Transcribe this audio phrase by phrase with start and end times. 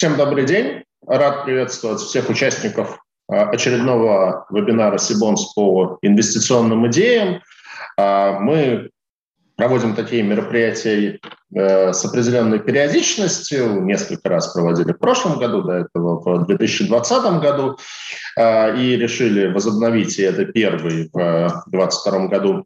[0.00, 0.84] Всем добрый день.
[1.06, 7.42] Рад приветствовать всех участников а, очередного вебинара Сибонс по инвестиционным идеям.
[7.98, 8.88] А, мы
[9.56, 11.20] проводим такие мероприятия
[11.54, 13.82] э, с определенной периодичностью.
[13.82, 17.76] Несколько раз проводили в прошлом году, до этого в 2020 году.
[18.38, 22.64] А, и решили возобновить, и это первый в 2022 году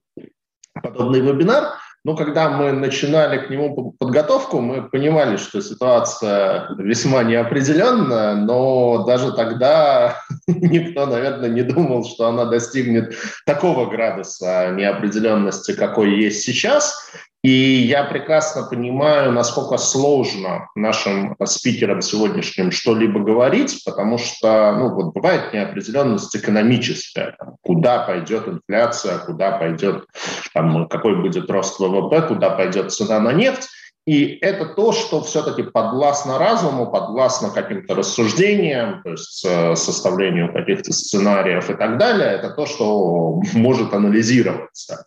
[0.81, 1.81] подобный вебинар.
[2.05, 9.33] Но когда мы начинали к нему подготовку, мы понимали, что ситуация весьма неопределенная, но даже
[9.33, 13.15] тогда никто, наверное, не думал, что она достигнет
[13.47, 17.11] такого градуса неопределенности, какой есть сейчас.
[17.45, 25.13] И я прекрасно понимаю, насколько сложно нашим спикерам сегодняшним что-либо говорить, потому что ну, вот
[25.13, 27.37] бывает неопределенность экономическая.
[27.39, 30.07] Там, куда пойдет инфляция, куда пойдет,
[30.55, 33.69] там, какой будет рост ВВП, куда пойдет цена на нефть.
[34.07, 40.93] И это то, что все-таки подвластно разуму, подвластно каким-то рассуждениям, то есть э, составлению каких-то
[40.93, 42.29] сценариев и так далее.
[42.29, 45.07] Это то, что может анализироваться.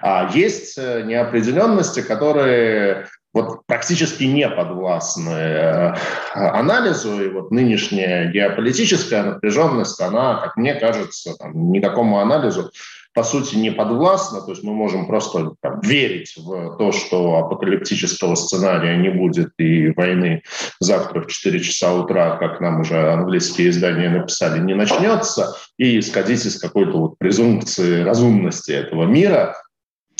[0.00, 5.94] А есть э, неопределенности, которые вот практически не подвластны э,
[6.34, 12.70] анализу, и вот нынешняя геополитическая напряженность, она, как мне кажется, там, никакому анализу
[13.16, 18.34] по сути, не подвластна, то есть мы можем просто там, верить в то, что апокалиптического
[18.34, 20.42] сценария не будет и войны
[20.80, 26.44] завтра в 4 часа утра, как нам уже английские издания написали, не начнется, и исходить
[26.44, 29.56] из какой-то вот презумпции разумности этого мира,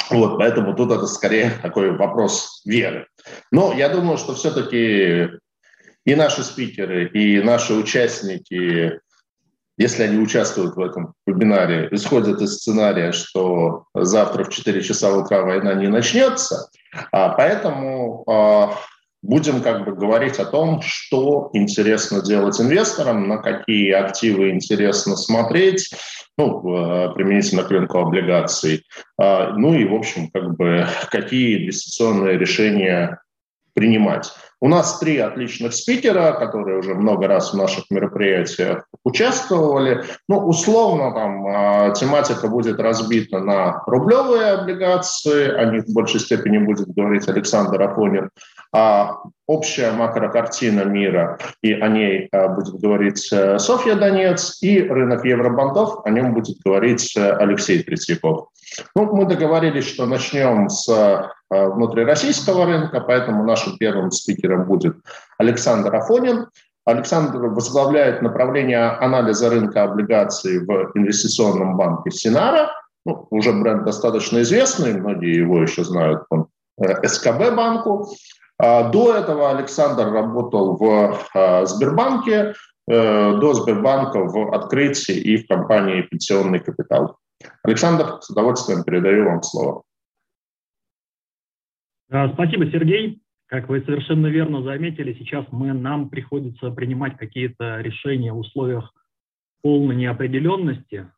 [0.09, 3.09] вот, поэтому тут это скорее такой вопрос веры.
[3.53, 5.29] Но я думаю, что все-таки
[6.07, 9.01] и наши спикеры, и наши участники
[9.79, 15.43] если они участвуют в этом вебинаре, исходят из сценария, что завтра в 4 часа утра
[15.43, 16.71] война не начнется.
[17.13, 18.75] А поэтому а,
[19.23, 25.91] будем как бы говорить о том, что интересно делать инвесторам, на какие активы интересно смотреть,
[26.39, 28.85] ну, применительно к рынку облигаций,
[29.19, 33.21] а, ну и, в общем, как бы какие инвестиционные решения
[33.75, 34.33] принимать.
[34.59, 40.03] У нас три отличных спикера, которые уже много раз в наших мероприятиях участвовали.
[40.29, 46.59] Ну, условно, там а, тематика будет разбита на рублевые облигации, о них в большей степени
[46.59, 48.31] будет говорить Александр Афонин,
[48.75, 55.25] а общая макрокартина мира, и о ней а, будет говорить э, Софья Донец, и рынок
[55.25, 58.49] евробандов, о нем будет говорить э, Алексей Третьяков.
[58.97, 64.97] Ну, мы договорились, что начнем с э, внутрироссийского рынка, поэтому нашим первым спикером будет
[65.39, 66.47] Александр Афонин.
[66.87, 72.71] Александр возглавляет направление анализа рынка облигаций в инвестиционном банке Синара.
[73.05, 76.49] Ну, уже бренд достаточно известный, многие его еще знают по
[76.79, 78.09] СКБ банку.
[78.59, 82.55] А до этого Александр работал в а, Сбербанке,
[82.89, 87.19] э, до Сбербанка в открытии и в компании «Пенсионный капитал».
[87.63, 89.83] Александр, с удовольствием передаю вам слово.
[92.11, 93.21] А, спасибо, Сергей.
[93.47, 98.93] Как вы совершенно верно заметили, сейчас мы, нам приходится принимать какие-то решения в условиях
[99.63, 101.11] полной неопределенности,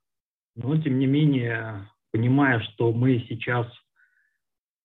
[0.54, 3.66] но тем не менее, понимая, что мы сейчас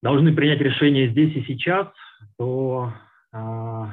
[0.02, 1.88] должны принять решение здесь и сейчас,
[2.38, 2.94] то
[3.34, 3.86] э,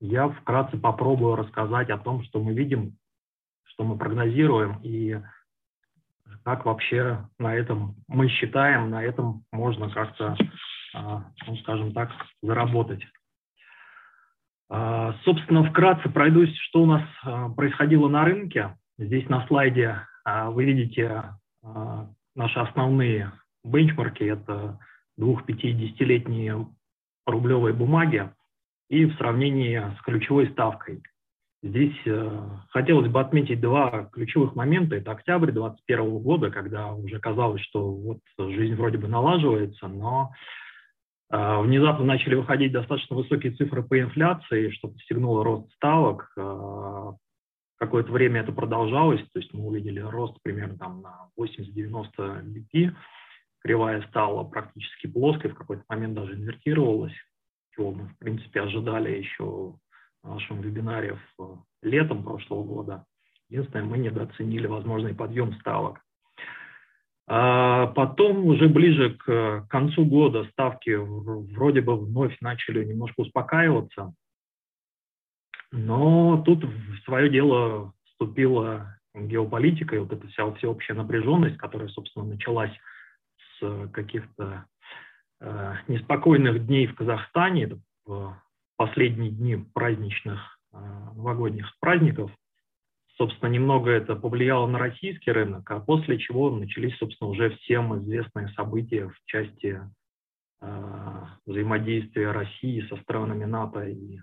[0.00, 2.96] я вкратце попробую рассказать о том, что мы видим,
[3.64, 5.20] что мы прогнозируем и
[6.44, 10.36] как вообще на этом мы считаем, на этом можно как-то,
[10.94, 12.10] ну, скажем так,
[12.42, 13.02] заработать.
[14.70, 18.76] Э, собственно, вкратце пройдусь, что у нас э, происходило на рынке.
[18.98, 21.22] Здесь на слайде вы видите
[22.34, 23.32] наши основные
[23.64, 24.24] бенчмарки.
[24.24, 24.78] Это
[25.16, 26.66] двух-пяти-десятилетние
[27.26, 28.30] рублевой бумаги
[28.88, 31.02] и в сравнении с ключевой ставкой.
[31.60, 32.40] Здесь э,
[32.70, 34.94] хотелось бы отметить два ключевых момента.
[34.94, 40.30] Это октябрь 2021 года, когда уже казалось, что вот жизнь вроде бы налаживается, но
[41.30, 46.32] внезапно начали выходить достаточно высокие цифры по инфляции, что подстегнуло рост ставок.
[46.36, 47.12] Э,
[47.76, 52.94] какое-то время это продолжалось, то есть мы увидели рост примерно там на 80-90 BP,
[53.60, 57.14] кривая стала практически плоской, в какой-то момент даже инвертировалась,
[57.74, 59.78] чего мы, в принципе, ожидали еще в
[60.24, 63.04] нашем вебинаре в, летом прошлого года.
[63.50, 66.00] Единственное, мы недооценили возможный подъем ставок.
[67.30, 74.14] А потом уже ближе к концу года ставки вроде бы вновь начали немножко успокаиваться,
[75.70, 82.24] но тут в свое дело вступила геополитика и вот эта вся всеобщая напряженность, которая, собственно,
[82.24, 82.72] началась
[83.58, 84.64] с каких-то
[85.40, 88.40] э, неспокойных дней в Казахстане, это
[88.76, 90.78] последние дни праздничных э,
[91.14, 92.30] новогодних праздников.
[93.18, 98.48] Собственно, немного это повлияло на российский рынок, а после чего начались, собственно, уже всем известные
[98.50, 99.80] события в части
[100.60, 104.20] э, взаимодействия России со странами НАТО и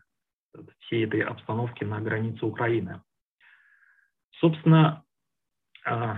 [0.80, 3.02] всей этой обстановки на границе Украины.
[4.40, 5.04] Собственно,
[5.86, 6.14] э,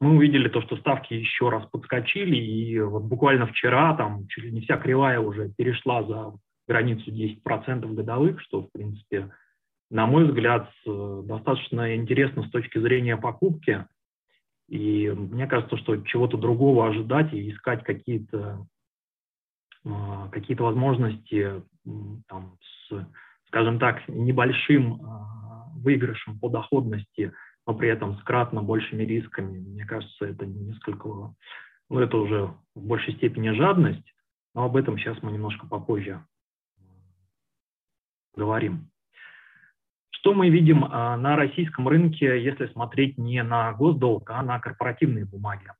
[0.00, 4.52] мы увидели то, что ставки еще раз подскочили, и вот буквально вчера там чуть ли
[4.52, 6.34] не вся кривая уже перешла за
[6.68, 9.32] границу 10% годовых, что, в принципе,
[9.90, 13.86] на мой взгляд, достаточно интересно с точки зрения покупки.
[14.68, 18.66] И мне кажется, что чего-то другого ожидать и искать какие-то
[19.84, 21.62] а, какие возможности
[22.28, 23.06] там, с,
[23.46, 27.32] скажем так, небольшим а, выигрышем по доходности–
[27.66, 29.58] но при этом с кратно большими рисками.
[29.58, 34.14] Мне кажется, это несколько, ну это уже в большей степени жадность,
[34.54, 36.24] но об этом сейчас мы немножко попозже
[38.34, 38.90] говорим.
[40.26, 45.24] Что мы видим а, на российском рынке, если смотреть не на госдолг, а на корпоративные
[45.24, 45.70] бумаги?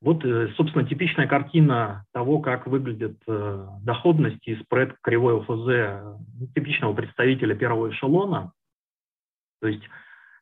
[0.00, 6.14] Вот, э, собственно, типичная картина того, как выглядит э, доходность и спред кривой ОФЗ э,
[6.54, 8.52] типичного представителя первого эшелона.
[9.60, 9.82] То есть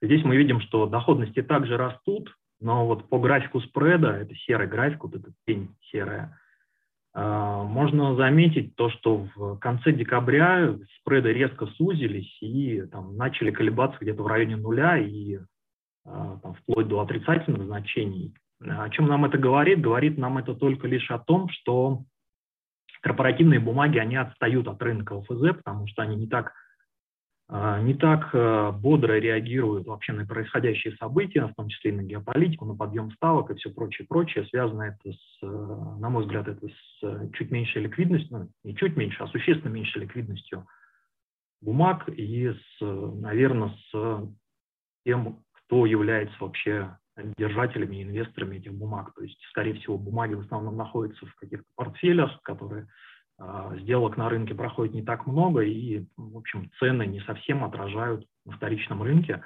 [0.03, 5.05] Здесь мы видим, что доходности также растут, но вот по графику спреда, это серый график,
[5.05, 6.39] вот эта тень серая,
[7.13, 14.23] можно заметить то, что в конце декабря спреды резко сузились и там, начали колебаться где-то
[14.23, 15.39] в районе нуля и
[16.05, 18.35] а, там, вплоть до отрицательных значений.
[18.61, 19.81] О чем нам это говорит?
[19.81, 22.05] Говорит нам это только лишь о том, что
[23.03, 26.53] корпоративные бумаги, они отстают от рынка ОФЗ, потому что они не так а,
[27.53, 32.65] не так э, бодро реагируют вообще на происходящие события, в том числе и на геополитику,
[32.65, 34.45] на подъем ставок и все прочее, прочее.
[34.47, 38.77] Связано это, с, э, на мой взгляд, это с э, чуть меньшей ликвидностью, ну, не
[38.77, 40.65] чуть меньше, а существенно меньшей ликвидностью
[41.61, 44.29] бумаг и, с, наверное, с
[45.05, 46.97] тем, кто является вообще
[47.37, 49.13] держателями и инвесторами этих бумаг.
[49.15, 52.87] То есть, скорее всего, бумаги в основном находятся в каких-то портфелях, которые а,
[53.81, 58.53] сделок на рынке проходит не так много, и, в общем, цены не совсем отражают на
[58.53, 59.43] вторичном рынке,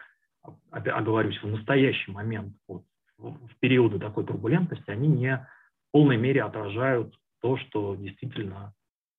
[0.71, 2.85] оговорюсь, в настоящий момент, вот,
[3.19, 8.73] в периоды такой турбулентности, они не в полной мере отражают то, что действительно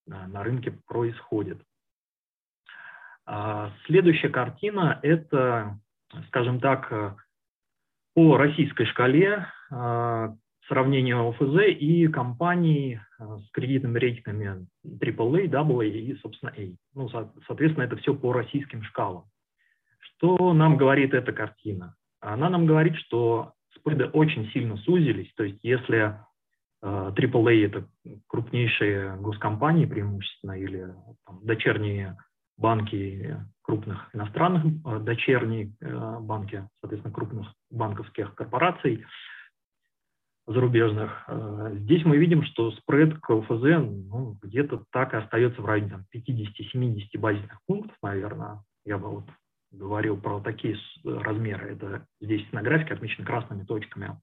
[0.06, 1.62] на, на рынке происходит.
[3.24, 5.78] А, следующая картина– это,
[6.28, 7.16] скажем так,
[8.14, 10.34] по российской шкале а,
[10.68, 16.76] сравнение ОФЗ и компаний э, с кредитными рейтингами AAA, AA и, собственно, A.
[16.94, 19.24] Ну, соответственно, это все по российским шкалам.
[19.98, 21.94] Что нам говорит эта картина?
[22.20, 26.18] Она нам говорит, что спреды очень сильно сузились, то есть если
[26.82, 27.86] AAA э,– это
[28.26, 30.94] крупнейшие госкомпании преимущественно или
[31.26, 32.16] там, дочерние
[32.58, 39.04] банки крупных иностранных, э, дочерние банки, соответственно, крупных банковских корпораций–
[40.46, 41.24] зарубежных.
[41.28, 46.04] Э, здесь мы видим, что спред к ОФЗ ну, где-то так и остается в районе
[46.14, 48.62] 50-70 базисных пунктов, наверное.
[48.84, 49.24] Я бы вот
[49.72, 51.72] говорил про такие размеры.
[51.72, 54.18] Это здесь на графике отмечено красными точками.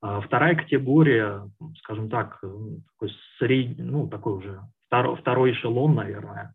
[0.00, 1.48] А вторая категория,
[1.78, 6.54] скажем так, такой средний, ну, такой уже второй, второй эшелон, наверное,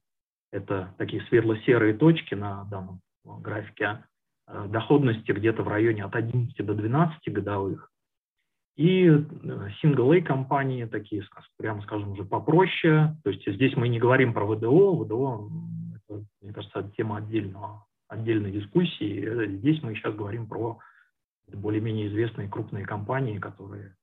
[0.52, 4.04] это такие светло-серые точки на данном графике,
[4.48, 7.90] э, доходности где-то в районе от 11 до 12 годовых.
[8.78, 11.24] И single-A компании, такие,
[11.58, 13.18] прямо скажем, уже попроще.
[13.24, 15.04] То есть здесь мы не говорим про ВДО.
[15.04, 15.50] ВДО,
[15.96, 19.58] это, мне кажется, тема отдельного, отдельной дискуссии.
[19.58, 20.78] Здесь мы сейчас говорим про
[21.52, 23.96] более-менее известные крупные компании, которые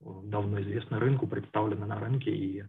[0.00, 2.64] давно известны рынку, представлены на рынке и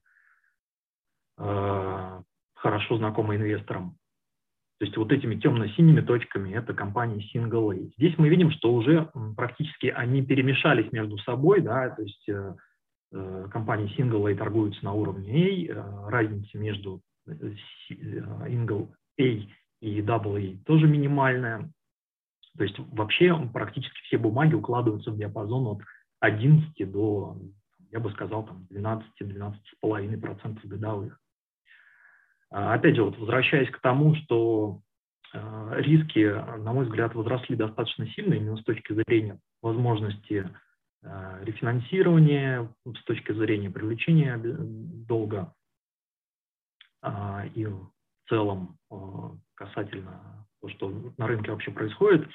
[1.37, 2.21] э,
[2.53, 3.97] хорошо знакомы инвесторам.
[4.79, 7.91] То есть вот этими темно-синими точками это компании Single A.
[7.97, 12.55] Здесь мы видим, что уже практически они перемешались между собой, да, то есть э,
[13.11, 17.33] э компании Single A торгуются на уровне A, э, разница между э,
[17.89, 18.87] Single
[19.19, 19.23] A
[19.81, 21.69] и Double A тоже минимальная.
[22.57, 25.81] То есть вообще практически все бумаги укладываются в диапазон от
[26.21, 27.37] 11 до,
[27.91, 31.19] я бы сказал, там 12-12,5% годовых.
[32.51, 34.81] А, опять же, вот возвращаясь к тому, что
[35.33, 36.19] а, риски,
[36.59, 40.49] на мой взгляд, возросли достаточно сильно именно с точки зрения возможности
[41.03, 45.53] а, рефинансирования, с точки зрения привлечения долга
[47.55, 47.89] и в
[48.27, 48.77] целом
[49.55, 52.27] касательно того, что на рынке вообще происходит,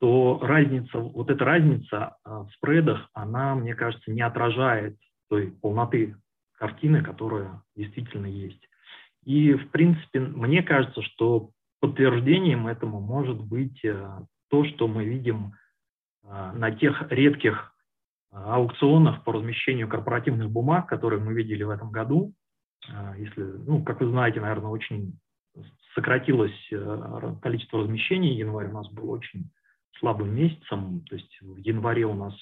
[0.00, 4.96] то разница, вот эта разница в спредах, она, мне кажется, не отражает
[5.28, 6.16] той полноты
[6.54, 8.66] картины, которая действительно есть.
[9.24, 11.50] И, в принципе, мне кажется, что
[11.80, 15.54] подтверждением этому может быть э, то, что мы видим
[16.22, 17.74] э, на тех редких
[18.30, 22.32] э, аукционах по размещению корпоративных бумаг, которые мы видели в этом году.
[23.16, 25.16] Если, ну, как вы знаете, наверное, очень
[25.94, 26.68] сократилось
[27.40, 28.34] количество размещений.
[28.34, 29.52] Январь у нас был очень
[30.00, 31.02] слабым месяцем.
[31.02, 32.34] То есть в январе у нас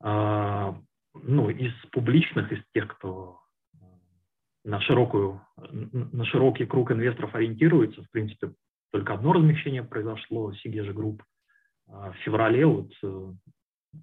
[0.00, 3.40] ну, из публичных, из тех, кто
[4.64, 8.02] на, широкую, на широкий круг инвесторов ориентируется.
[8.02, 8.52] В принципе,
[8.90, 11.22] только одно размещение произошло, Сегежи Групп.
[11.88, 13.32] А в феврале вот э,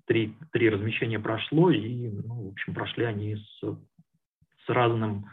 [0.05, 5.25] три, три размещения прошло, и, ну, в общем, прошли они с, с разным,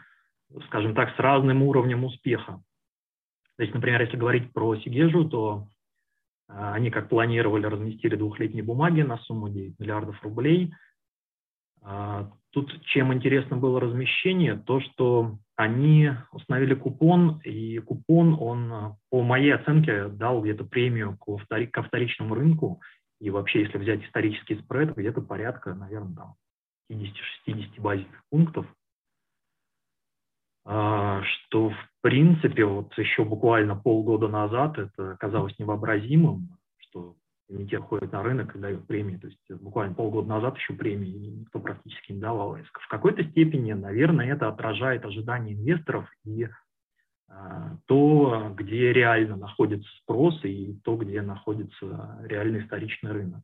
[0.67, 2.61] скажем так, с разным уровнем успеха.
[3.57, 5.67] То есть, например, если говорить про Сигежу, то
[6.47, 10.73] а, они, как планировали, разместили двухлетние бумаги на сумму 9 миллиардов рублей.
[11.83, 19.23] А, Тут чем интересно было размещение, то, что они установили купон, и купон, он, по
[19.23, 22.79] моей оценке, дал где-то премию ко, втори, ко вторичному рынку,
[23.19, 26.35] и вообще, если взять исторический спред, где-то порядка, наверное, там
[26.91, 28.67] 50-60 базисных пунктов,
[30.63, 37.15] а, что, в принципе, вот еще буквально полгода назад это казалось невообразимым, что
[37.47, 39.17] комитет ходит на рынок и дает премии.
[39.17, 42.57] То есть буквально полгода назад еще премии никто практически не давал.
[42.57, 46.47] В какой-то степени, наверное, это отражает ожидания инвесторов и
[47.29, 53.41] а, то, где реально находится спрос и то, где находится реальный вторичный рынок.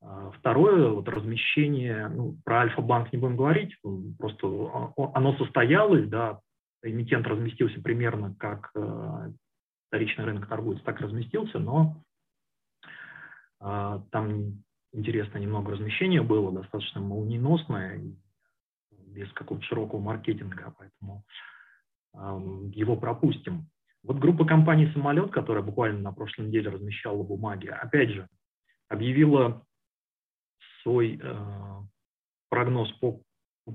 [0.00, 3.76] А, второе, вот размещение, ну, про Альфа-банк не будем говорить,
[4.18, 6.40] просто оно состоялось, да,
[6.82, 9.30] эмитент разместился примерно как э,
[9.88, 12.02] вторичный рынок торгуется, так разместился, но а,
[13.62, 18.02] там интересно немного размещения было, достаточно молниеносное,
[18.90, 21.24] без какого-то широкого маркетинга, поэтому
[22.74, 23.68] его пропустим.
[24.02, 28.28] Вот группа компаний «Самолет», которая буквально на прошлой неделе размещала бумаги, опять же,
[28.88, 29.64] объявила
[30.82, 31.80] свой э,
[32.48, 33.22] прогноз по,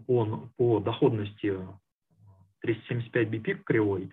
[0.05, 1.57] по, по доходности
[2.59, 4.11] 375 BP кривой,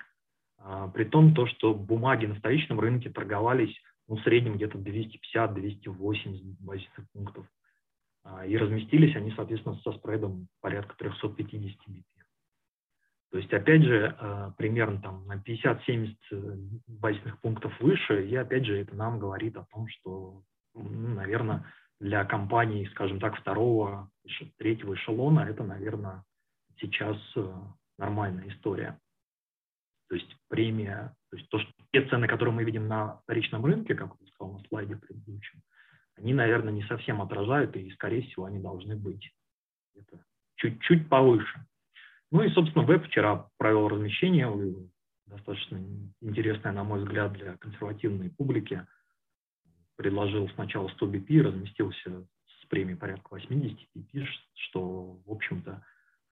[0.59, 3.77] э, при том, то, что бумаги на вторичном рынке торговались
[4.09, 7.47] ну, в среднем где-то 250-280 базисных пунктов.
[8.23, 12.05] А, и разместились они, соответственно, со спредом порядка 350 BP.
[13.31, 16.57] То есть, опять же, а, примерно там на 50-70 э,
[16.87, 20.43] базисных пунктов выше, и опять же это нам говорит о том, что,
[20.75, 21.67] ну, наверное,
[22.01, 24.11] для компаний, скажем так, второго,
[24.59, 26.25] третьего эшелона это, наверное,
[26.79, 27.53] сейчас э,
[27.99, 28.99] нормальная история.
[30.09, 33.97] То есть премия, то есть то, что те цены, которые мы видим на вторичном рынке,
[33.97, 35.63] как я сказал на слайде предыдущем,
[36.17, 39.35] они, наверное, не совсем отражают, и, скорее всего, они должны быть
[40.55, 41.67] чуть-чуть повыше.
[42.31, 44.49] Ну и, собственно, веб вчера провел размещение,
[45.27, 45.81] достаточно
[46.21, 48.87] интересное, на мой взгляд, для консервативной публики.
[49.97, 54.25] Предложил сначала 100 BP, разместился с премией порядка 80 BP,
[54.69, 55.85] что, в общем-то,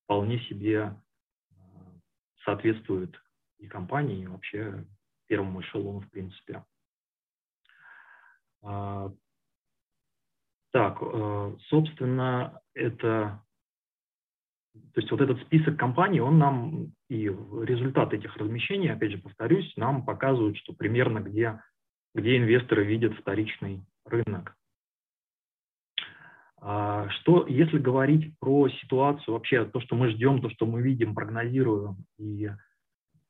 [0.05, 0.95] вполне себе
[1.50, 1.55] э,
[2.45, 3.21] соответствует
[3.62, 4.85] и компании, и вообще
[5.28, 6.64] первому эшелону, в принципе.
[8.62, 9.11] А,
[10.73, 13.42] так, э, собственно, это,
[14.75, 19.73] то есть вот этот список компаний, он нам и результат этих размещений, опять же повторюсь,
[19.76, 21.62] нам показывают, что примерно где,
[22.14, 24.57] где инвесторы видят вторичный рынок.
[26.64, 31.14] А, что, если говорить про ситуацию, вообще то, что мы ждем, то, что мы видим,
[31.14, 32.50] прогнозируем и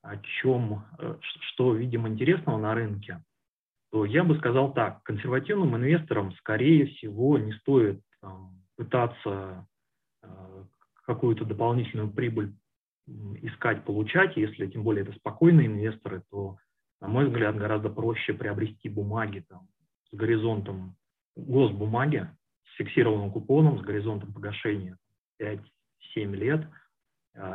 [0.02, 1.16] о чем, э,
[1.52, 3.22] что видим интересного на рынке,
[3.90, 9.66] то я бы сказал так, консервативным инвесторам, скорее всего, не стоит там, пытаться
[10.22, 10.64] э,
[11.06, 12.52] какую-то дополнительную прибыль
[13.42, 16.56] искать, получать, если тем более это спокойные инвесторы, то,
[17.00, 19.68] на мой взгляд, гораздо проще приобрести бумаги там,
[20.10, 20.96] с горизонтом
[21.36, 22.28] госбумаги,
[22.64, 24.98] с фиксированным купоном, с горизонтом погашения
[25.40, 25.60] 5-7
[26.34, 26.66] лет–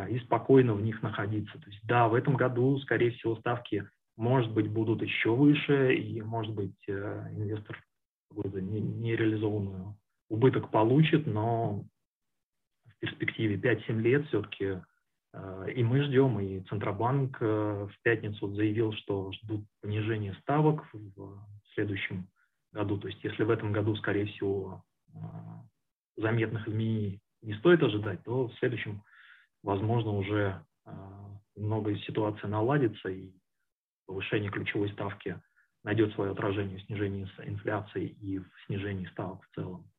[0.10, 1.60] и спокойно в них находиться.
[1.60, 6.22] То есть да, в этом году, скорее всего, ставки, может быть, будут еще выше, и,
[6.22, 7.82] может быть, э, инвестор
[8.30, 9.96] какую-то нереализованную
[10.30, 11.86] убыток получит, но
[12.88, 14.82] в перспективе 5-7 лет все-таки
[15.34, 21.40] э, и мы ждем, и Центробанк э, в пятницу заявил, что ждут понижения ставок в
[21.76, 22.28] следующем
[22.74, 22.98] году.
[22.98, 24.84] То есть если в этом году, скорее всего,
[26.18, 29.04] заметных изменений не стоит ожидать, то в следующем году
[29.64, 30.64] возможно, уже
[31.56, 33.32] много а, ситуаций наладится, и
[34.06, 35.40] повышение ключевой ставки
[35.84, 39.90] найдет свое отражение в снижении инфляции и в снижении ставок в целом.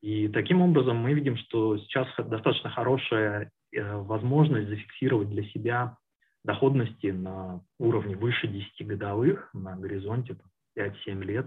[0.00, 5.96] И таким образом мы видим, что сейчас достаточно хорошая возможность зафиксировать для себя
[6.44, 10.36] доходности на уровне выше 10 годовых на горизонте
[10.76, 11.46] 5-7 лет,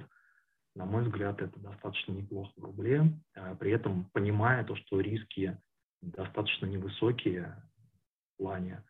[0.75, 5.57] на мой взгляд, это достаточно неплохо в рубле, а при этом понимая то, что риски
[6.03, 7.55] достаточно невысокие
[8.33, 8.83] в плане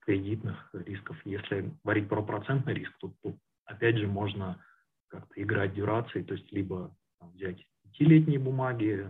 [0.00, 1.16] кредитных рисков.
[1.24, 4.62] Если говорить про процентный риск, то тут опять же можно
[5.08, 9.06] как-то играть дюрацией, то есть либо там, взять пятилетние бумаги,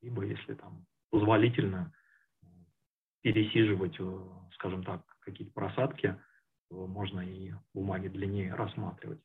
[0.00, 1.92] либо если там позволительно
[3.22, 6.16] пересиживать, э, скажем так, какие-то просадки,
[6.70, 9.20] то можно и бумаги длиннее рассматривать.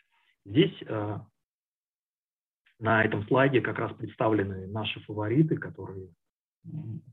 [0.45, 1.19] Здесь э,
[2.79, 6.09] на этом слайде как раз представлены наши фавориты, которые,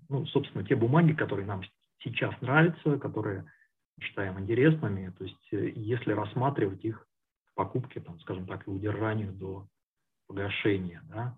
[0.08, 1.62] ну, собственно, те бумаги, которые нам
[2.02, 3.44] сейчас нравятся, которые
[4.00, 5.10] считаем интересными.
[5.10, 7.06] То есть э, если рассматривать их
[7.46, 9.66] в покупке, там, скажем так, и удержанию до
[10.26, 11.02] погашения.
[11.08, 11.36] Да.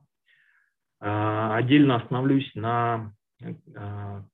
[1.01, 3.13] А, отдельно остановлюсь на
[3.77, 4.25] а,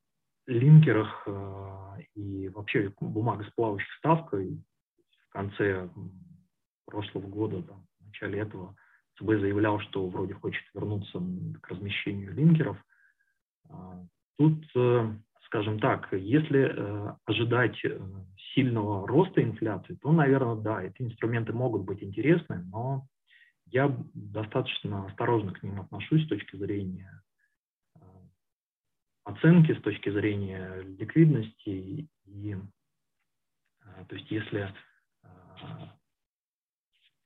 [0.47, 4.63] линкерах а, и вообще бумага с плавающей ставкой.
[5.29, 5.89] В конце
[6.87, 8.75] прошлого года, там, в начале этого,
[9.17, 11.23] ЦБ заявлял, что вроде хочет вернуться
[11.63, 12.77] к размещению линкеров.
[14.41, 18.01] Тут э, скажем так, если э, ожидать э,
[18.55, 23.07] сильного роста инфляции, то, наверное, да, эти инструменты могут быть интересны, но
[23.67, 27.23] я достаточно осторожно к ним отношусь с точки зрения
[29.25, 32.09] оценки, с точки зрения ликвидности.
[32.25, 32.57] И,
[34.09, 34.73] то есть если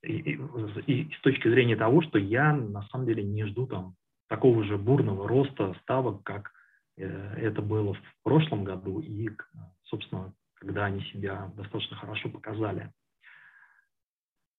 [0.02, 0.40] и, и,
[0.86, 3.94] и с точки зрения того, что я на самом деле не жду там
[4.28, 6.52] такого же бурного роста ставок, как
[6.96, 9.28] Э, это было в прошлом году и,
[9.84, 12.92] собственно, когда они себя достаточно хорошо показали.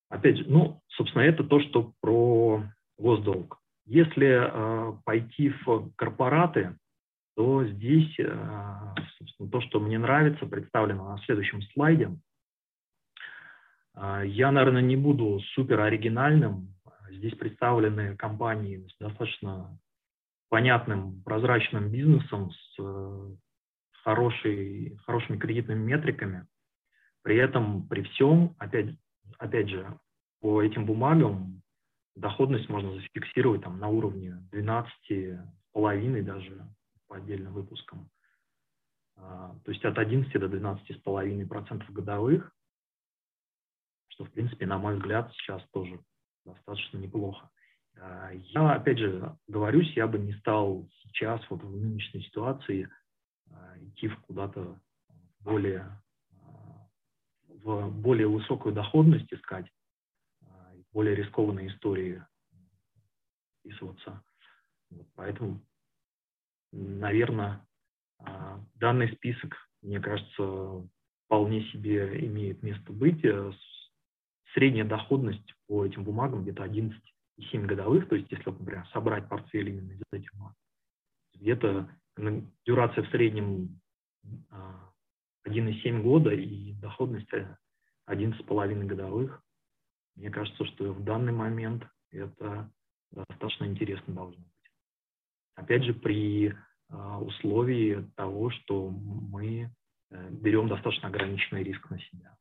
[0.09, 2.63] Опять же, ну, собственно, это то, что про
[2.97, 3.59] госдолг.
[3.85, 6.77] Если э, пойти в корпораты,
[7.35, 12.15] то здесь, э, собственно, то, что мне нравится, представлено на следующем слайде.
[13.95, 16.74] Э, я, наверное, не буду супер оригинальным.
[17.09, 19.77] Здесь представлены компании с достаточно
[20.49, 23.35] понятным, прозрачным бизнесом с э,
[24.03, 26.47] хорошей, хорошими кредитными метриками.
[27.21, 28.95] При этом, при всем, опять,
[29.39, 29.99] опять же,
[30.41, 31.61] по этим бумагам
[32.15, 36.67] доходность можно зафиксировать там, на уровне 12,5 даже
[37.07, 38.09] по отдельным выпускам.
[39.17, 42.51] А, то есть от 11 до 12,5% годовых,
[44.09, 45.99] что, в принципе, на мой взгляд, сейчас тоже
[46.45, 47.49] достаточно неплохо.
[47.97, 52.89] А, я, опять же, говорюсь, я бы не стал сейчас, вот в нынешней ситуации,
[53.51, 54.79] а, идти в куда-то
[55.39, 56.87] более, а,
[57.47, 59.65] в более высокую доходность искать,
[60.91, 62.23] более рискованные истории
[63.59, 64.23] вписываться.
[65.15, 65.59] Поэтому,
[66.71, 67.67] наверное,
[68.75, 70.87] данный список, мне кажется,
[71.25, 73.23] вполне себе имеет место быть.
[73.25, 73.51] Э,
[74.55, 76.99] средняя доходность по этим бумагам где-то 11
[77.37, 80.55] и 7 годовых, то есть если, например, собрать портфель именно из этих марок,
[81.35, 81.89] где-то
[82.65, 83.81] дюрация в среднем
[85.45, 87.29] 1,7 а, года и доходность
[88.09, 89.41] 11,5 годовых.
[90.15, 92.71] Мне кажется, что в данный момент это
[93.11, 94.71] достаточно интересно должно быть.
[95.55, 96.55] Опять же, при
[96.89, 99.69] а, условии того, что мы
[100.11, 102.37] э, берем достаточно ограниченный риск на себя.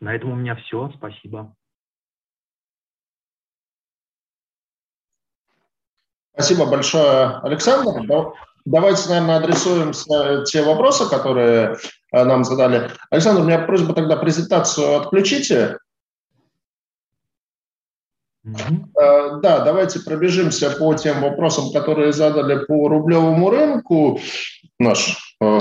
[0.00, 0.90] На этом у меня все.
[0.96, 1.54] Спасибо.
[6.34, 8.02] Спасибо большое, Александр.
[8.64, 9.92] Давайте, наверное, адресуем
[10.44, 11.76] те вопросы, которые
[12.12, 12.90] э, нам задали.
[13.10, 15.78] Александр, у меня просьба тогда презентацию отключите.
[18.46, 19.40] Mm-hmm.
[19.42, 24.18] Да, давайте пробежимся по тем вопросам, которые задали по рублевому рынку.
[24.78, 25.58] Наш э,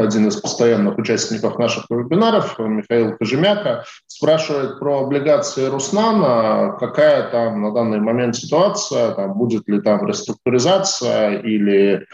[0.00, 7.72] один из постоянных участников наших вебинаров, Михаил Кожемяка, спрашивает про облигации Руснана, какая там на
[7.72, 12.06] данный момент ситуация, там, будет ли там реструктуризация или,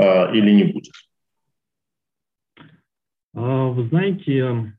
[0.00, 0.92] э, или не будет.
[3.34, 4.74] А, вы знаете,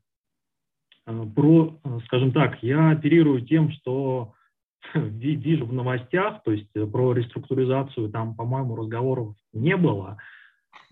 [1.06, 4.34] э, про, скажем так, я оперирую тем, что
[4.94, 10.18] вижу в новостях, то есть про реструктуризацию там, по-моему, разговоров не было.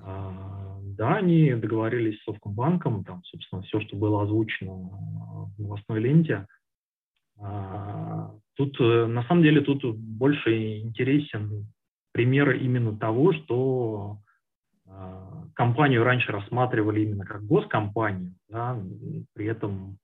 [0.02, 6.46] А, да, они договорились с Совкомбанком, там, собственно, все, что было озвучено в новостной ленте.
[7.38, 11.66] А, тут, э, на самом деле, тут больше интересен
[12.12, 14.18] пример именно того, что
[14.86, 18.78] а, компанию раньше рассматривали именно как госкомпанию, да,
[19.34, 19.98] при этом,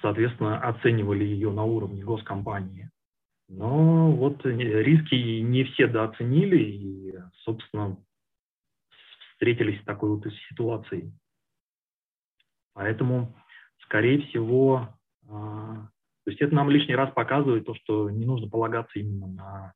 [0.00, 2.90] соответственно, оценивали ее на уровне госкомпании.
[3.48, 7.14] Но вот риски не все дооценили, и,
[7.44, 7.96] собственно,
[9.36, 11.12] встретились с такой вот ситуацией.
[12.72, 13.36] Поэтому,
[13.84, 14.88] скорее всего,
[15.28, 15.88] а,
[16.24, 19.74] то есть это нам лишний раз показывает то, что не нужно полагаться именно на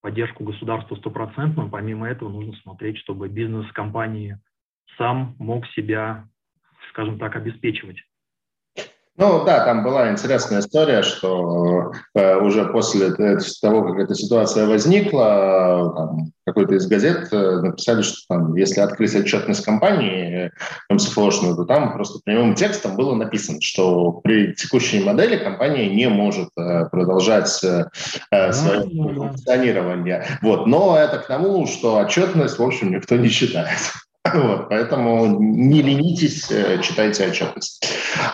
[0.00, 1.68] поддержку государства стопроцентно.
[1.68, 4.40] Помимо этого нужно смотреть, чтобы бизнес компании
[4.96, 6.28] сам мог себя,
[6.90, 7.98] скажем так, обеспечивать.
[9.20, 13.10] Ну да, там была интересная история, что э, уже после
[13.60, 19.14] того, как эта ситуация возникла, там, какой-то из газет э, написали, что там, если открыть
[19.14, 20.50] отчетность компании
[20.88, 26.48] МСФОшную, то там просто прямым текстом было написано, что при текущей модели компания не может
[26.56, 27.90] э, продолжать э,
[28.30, 30.24] э свое функционирование.
[30.40, 30.66] Вот.
[30.66, 33.80] Но это к тому, что отчетность, в общем, никто не читает.
[34.22, 37.82] Вот, поэтому не ленитесь, э, читайте отчетность.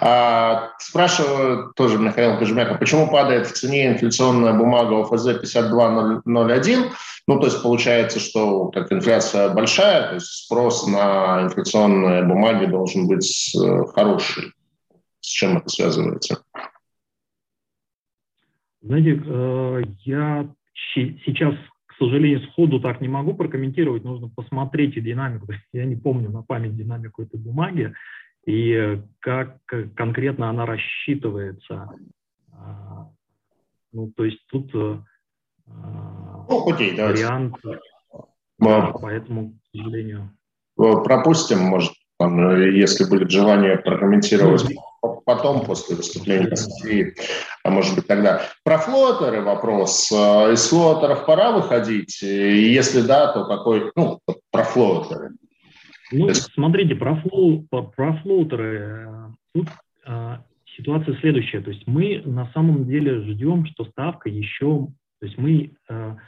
[0.01, 6.90] А, спрашиваю тоже Михаил Кожемяка, почему падает в цене инфляционная бумага ОФЗ 5201?
[7.29, 13.07] Ну, то есть получается, что как инфляция большая, то есть спрос на инфляционные бумаги должен
[13.07, 14.53] быть э, хороший.
[15.20, 16.42] С чем это связывается?
[18.83, 20.49] Знаете, э, я
[20.94, 21.55] сейчас
[21.96, 25.46] к сожалению, сходу так не могу прокомментировать, нужно посмотреть динамику.
[25.72, 27.94] Я не помню на память динамику этой бумаги
[28.46, 29.56] и как
[29.96, 31.88] конкретно она рассчитывается.
[32.52, 33.09] А,
[33.92, 34.98] ну, то есть тут э,
[35.66, 37.56] ну, окей, вариант,
[38.59, 40.30] да, поэтому, к сожалению.
[40.76, 42.38] Пропустим, может, там,
[42.72, 44.66] если будет желание прокомментировать
[45.24, 46.54] потом, после выступления
[47.66, 48.42] а может быть тогда.
[48.62, 50.11] Про флотеры вопрос.
[50.12, 52.22] Э, из флотеров пора выходить?
[52.22, 54.20] Если да, то какой, ну,
[54.52, 55.33] про флотеры.
[56.12, 58.79] Ну, смотрите, про, флоу, про флоутеры.
[58.79, 59.68] Э, тут
[60.07, 60.44] а,
[60.76, 61.61] ситуация следующая.
[61.61, 64.88] То есть мы на самом деле ждем, что ставка еще...
[65.18, 66.18] То есть мы а,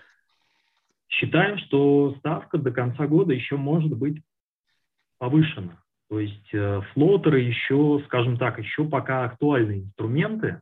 [1.08, 4.20] считаем, что ставка до конца года еще может быть
[5.18, 5.80] повышена.
[6.08, 10.60] То есть э, флотеры еще, скажем так, еще пока актуальные инструменты,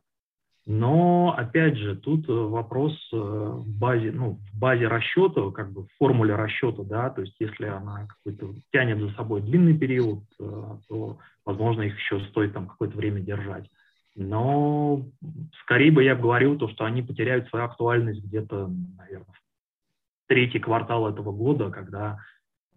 [0.69, 5.83] но, опять же, тут э, вопрос э, в базе, ну, в базе расчета, как бы
[5.83, 11.19] в формуле расчета, да, то есть если она какой-то тянет за собой длинный период, то,
[11.45, 13.69] возможно, их еще стоит там какое-то время держать.
[14.15, 15.05] Но
[15.61, 21.07] скорее бы я говорил то, что они потеряют свою актуальность где-то, наверное, в третий квартал
[21.07, 22.19] этого года, когда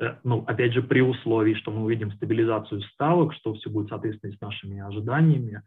[0.00, 4.34] Э, ну, опять же, при условии, что мы увидим стабилизацию ставок, что все будет соответственно
[4.34, 5.62] с нашими ожиданиями,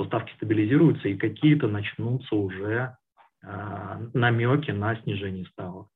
[0.00, 2.96] что ставки стабилизируются и какие-то начнутся уже
[3.42, 3.46] э,
[4.14, 5.88] намеки на снижение ставок.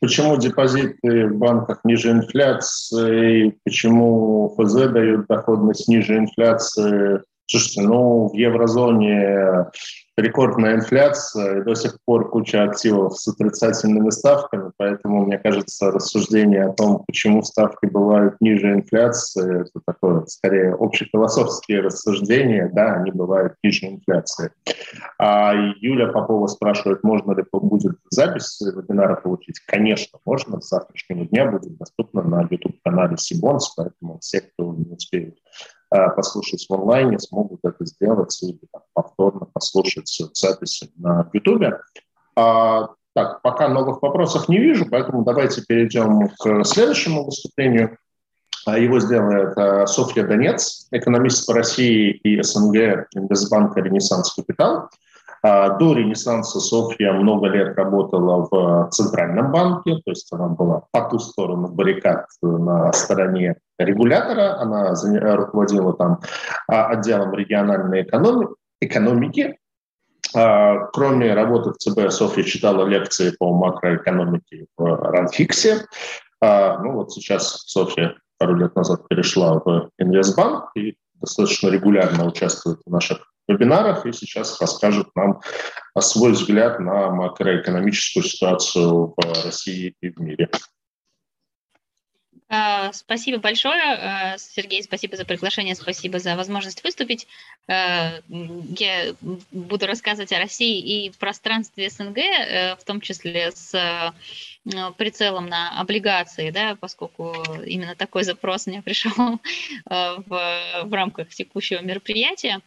[0.00, 3.58] Почему депозиты в банках ниже инфляции?
[3.64, 7.22] Почему ФЗ дает доходность ниже инфляции?
[7.52, 9.66] Слушайте, ну в еврозоне
[10.16, 16.64] рекордная инфляция и до сих пор куча активов с отрицательными ставками, поэтому, мне кажется, рассуждение
[16.64, 23.52] о том, почему ставки бывают ниже инфляции, это такое, скорее, общефилософские рассуждения, да, они бывают
[23.62, 24.50] ниже инфляции.
[25.18, 29.60] А Юля Попова спрашивает, можно ли будет запись вебинара получить?
[29.66, 30.62] Конечно, можно.
[30.62, 35.81] С завтрашнего дня будет доступно на YouTube-канале Сибонс, поэтому все, кто не успеют а,
[36.16, 41.74] послушать в онлайне, смогут это сделать или там, повторно послушать записи на YouTube.
[42.36, 47.98] А, так, пока новых вопросов не вижу, поэтому давайте перейдем к следующему выступлению.
[48.64, 54.88] А, его сделает а, Софья Донец, экономист по России и СНГ Инвестбанка «Ренессанс Капитал».
[55.44, 61.08] А, до Ренессанса Софья много лет работала в Центральном банке, то есть она была по
[61.08, 64.94] ту сторону баррикад на стороне регулятора, она
[65.34, 66.20] руководила там
[66.68, 69.58] а, отделом региональной экономики, экономики.
[70.34, 75.86] А, кроме работы в ЦБ, Софья читала лекции по макроэкономике в Ранфиксе.
[76.40, 82.90] Ну вот сейчас Софья пару лет назад перешла в Инвестбанк и достаточно регулярно участвует в
[82.90, 85.40] наших вебинарах и сейчас расскажет нам
[85.98, 90.50] свой взгляд на макроэкономическую ситуацию в России и в мире.
[92.54, 97.26] А, спасибо большое, а, Сергей, спасибо за приглашение, спасибо за возможность выступить.
[97.66, 99.14] А, я
[99.50, 104.14] буду рассказывать о России и пространстве СНГ, э, в том числе с
[104.98, 107.34] прицелом на облигации, да, поскольку
[107.64, 109.40] именно такой запрос мне пришел
[109.86, 110.22] в,
[110.84, 112.60] в рамках текущего мероприятия.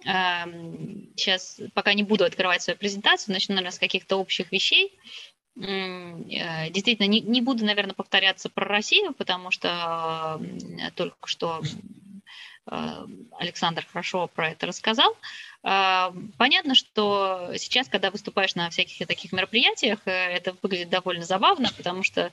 [0.00, 4.96] Сейчас пока не буду открывать свою презентацию, начну, наверное, с каких-то общих вещей.
[5.60, 10.40] Э, действительно, не, не буду, наверное, повторяться про Россию, потому что
[10.94, 11.62] только что
[12.66, 15.16] Александр хорошо про это рассказал.
[15.64, 21.70] А, понятно, что сейчас, когда выступаешь на всяких таких мероприятиях, э, это выглядит довольно забавно,
[21.76, 22.30] потому что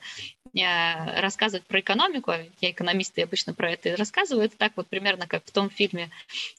[0.54, 4.86] э, рассказывать про экономику, а я экономисты обычно про это и рассказываю, это так вот
[4.86, 6.10] примерно как в том фильме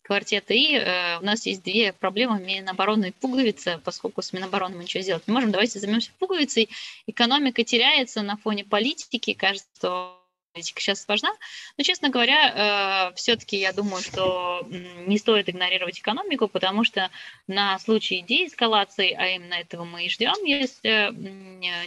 [0.01, 0.75] «Квартет И».
[0.75, 5.25] Э, у нас есть две проблемы Минобороны и пуговица, поскольку с Минобороны мы ничего сделать
[5.25, 5.51] не можем.
[5.51, 6.69] Давайте займемся пуговицей.
[7.07, 11.31] Экономика теряется на фоне политики, кажется, что политика сейчас важна.
[11.77, 14.65] Но, честно говоря, э, все-таки я думаю, что
[15.07, 17.09] не стоит игнорировать экономику, потому что
[17.47, 21.11] на случай деэскалации, а именно этого мы и ждем, если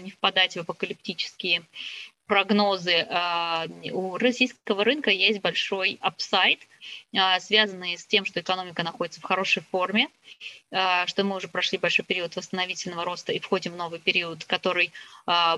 [0.01, 1.65] не впадать в апокалиптические
[2.31, 6.61] прогнозы, а, у российского рынка есть большой апсайд,
[7.13, 10.09] а, связанный с тем, что экономика находится в хорошей форме,
[10.71, 14.93] а, что мы уже прошли большой период восстановительного роста и входим в новый период, который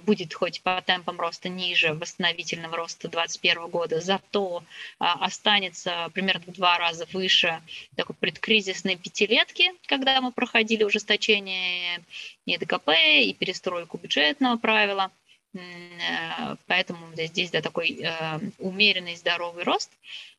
[0.03, 4.65] будет хоть по темпам роста ниже восстановительного роста 2021 года, зато
[4.99, 7.63] останется примерно в два раза выше
[7.97, 12.03] такой предкризисной пятилетки, когда мы проходили ужесточение
[12.45, 12.91] и ДКП,
[13.23, 15.11] и перестройку бюджетного правила–
[15.55, 19.91] Э, поэтому здесь да, такой э, умеренный здоровый рост.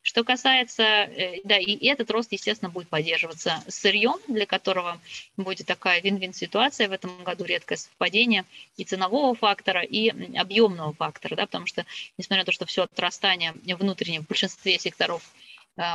[0.02, 5.00] Что касается, э, да, и этот рост, естественно, будет поддерживаться сырьем, для которого
[5.36, 8.44] будет такая вин-вин ситуация в этом году, редкое совпадение
[8.76, 11.86] и ценового фактора, и объемного фактора, да, потому что,
[12.18, 15.22] несмотря на то, что все отрастание внутреннее в большинстве секторов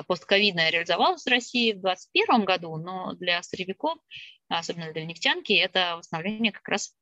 [0.08, 3.98] постковидное реализовалось в России в 2021 году, но для сырьевиков,
[4.50, 6.94] особенно для нефтянки, это восстановление как раз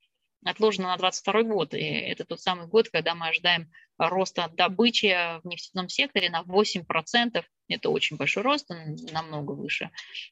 [0.44, 1.74] отложено на 2022 год.
[1.74, 7.44] И это тот самый год, когда мы ожидаем роста добычи в нефтяном секторе на 8%.
[7.70, 9.90] Это очень большой рост, он намного выше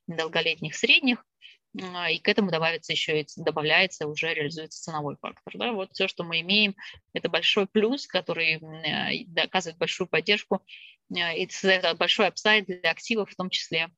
[0.08, 1.26] долголетних средних.
[1.82, 5.58] А, и к этому добавится еще и добавляется, уже реализуется ценовой фактор.
[5.58, 5.74] Да?
[5.74, 6.76] Вот все, что мы имеем,
[7.14, 8.62] это большой плюс, который
[9.36, 10.64] оказывает большую поддержку
[11.14, 13.90] э, и создает большой апсайд для активов, в том числе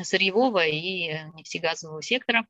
[0.00, 2.46] сырьевого и нефтегазового сектора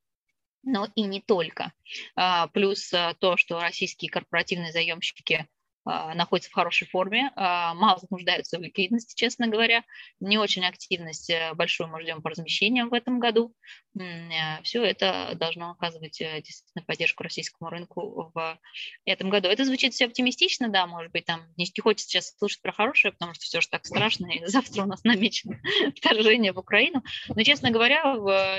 [0.62, 1.72] но и не только.
[2.16, 5.48] А, плюс э, то, что российские корпоративные заемщики
[5.84, 9.82] а, находятся в хорошей форме, а, мало нуждаются в ликвидности, честно говоря.
[10.20, 13.54] Не очень активность э, большую мы ждем по размещениям в этом году.
[13.98, 18.58] Э, Все это должно оказывать э, действительно поддержку российскому рынку в
[19.06, 19.48] этом году.
[19.48, 23.32] Это звучит все оптимистично, да, может быть, там не хочется сейчас слушать про хорошее, потому
[23.32, 25.60] что все же так страшно, и завтра у нас намечено
[25.96, 27.02] вторжение в Украину.
[27.28, 28.02] Но, честно говоря,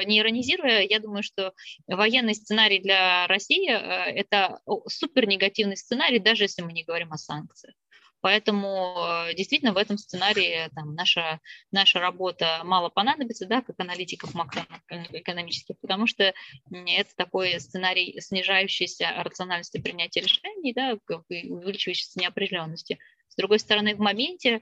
[0.06, 1.54] не иронизируя, я думаю, что
[1.88, 7.76] военный сценарий для России– это супер негативный сценарий, даже если мы не говорим о санкциях.
[8.22, 11.40] Поэтому э, действительно в этом сценарии там, наша,
[11.72, 16.32] наша работа мало понадобится, да, как аналитиков макроэкономических, потому что
[16.72, 23.00] это такой сценарий снижающейся рациональности принятия решений, да, увеличивающейся неопределенности.
[23.28, 24.62] С другой стороны, в моменте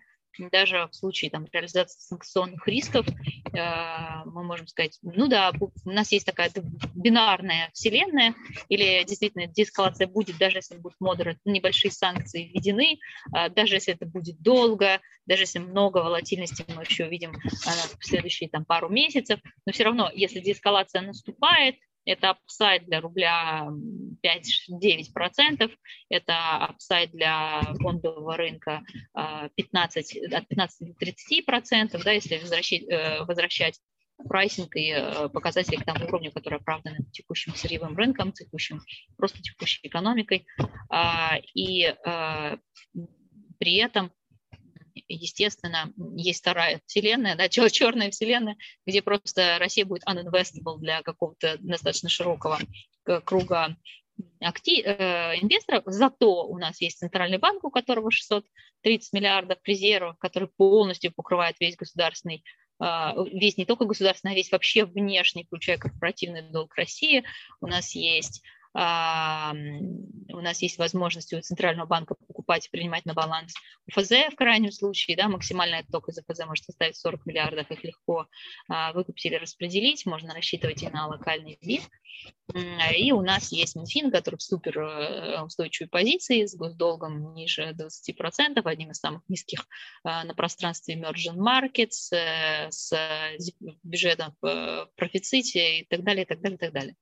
[0.51, 6.11] даже в случае там, реализации санкционных рисков э, мы можем сказать, ну да, у нас
[6.11, 6.51] есть такая
[6.95, 8.35] бинарная вселенная,
[8.69, 12.99] или действительно деэскалация будет, даже если будут модеры, небольшие санкции введены,
[13.35, 17.39] э, даже если это будет долго, даже если много волатильности мы еще увидим э,
[17.99, 23.67] в следующие там, пару месяцев, но все равно, если деэскалация наступает, это апсайд для рубля
[24.23, 25.71] 5-9%,
[26.09, 28.83] это апсайд для фондового рынка
[29.55, 33.79] 15, а, от 15 до 30%, да, если возвращать, э, возвращать
[34.27, 38.81] прайсинг и э, показатели к тому уровню, который оправданы текущим сырьевым рынком, текущим,
[39.17, 40.45] просто текущей экономикой.
[40.89, 42.57] А, и э,
[43.59, 44.11] при этом
[45.07, 52.09] естественно, есть вторая вселенная, да, черная вселенная, где просто Россия будет uninvestable для какого-то достаточно
[52.09, 52.59] широкого
[53.25, 53.75] круга
[54.39, 60.49] актив, э, инвесторов, зато у нас есть центральный банк, у которого 630 миллиардов резервов, который
[60.49, 62.43] полностью покрывает весь государственный
[62.81, 67.23] э, весь не только государственный, а весь вообще внешний, включая корпоративный долг России.
[67.61, 68.41] У нас есть
[68.73, 73.53] у нас есть возможность у Центрального банка покупать и принимать на баланс
[73.87, 77.83] УФЗ в крайнем случае, да, максимально это только из УФЗ может составить 40 миллиардов, их
[77.83, 78.27] легко
[78.67, 81.81] а, выкупить или распределить, можно рассчитывать и на локальный вид.
[82.55, 88.61] И у нас есть Минфин, который в супер э, устойчивой позиции с госдолгом ниже 20%,
[88.63, 89.67] одним из самых низких
[90.03, 92.91] а, на пространстве emerging markets, э, с
[93.83, 96.95] бюджетом в профиците и так далее, и так далее, и так далее.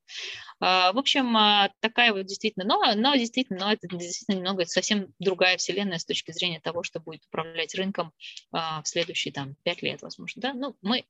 [0.60, 1.34] А, в общем,
[1.80, 6.32] такая вот действительно, но, но действительно, но это действительно немного совсем другая вселенная с точки
[6.32, 8.12] зрения того, что будет управлять рынком
[8.52, 10.54] в следующие там пять лет, возможно, да.
[10.54, 11.06] Ну, мы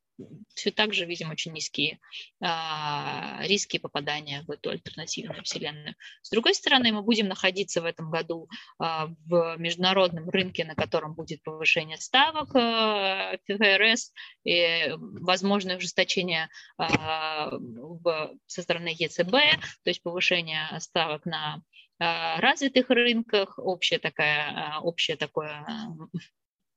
[0.54, 2.00] все так же видим очень низкие
[2.42, 5.96] а, риски попадания в эту альтернативную вселенную.
[6.22, 8.48] С другой стороны, мы будем находиться в этом году
[8.80, 17.50] а, в международном рынке, на котором будет повышение ставок а, ФРС и возможное ужесточение а,
[17.52, 21.62] в, со стороны ЕЦБ, то есть повышение ставок на
[22.00, 25.66] а, развитых рынках, общее, такая, а, общее такое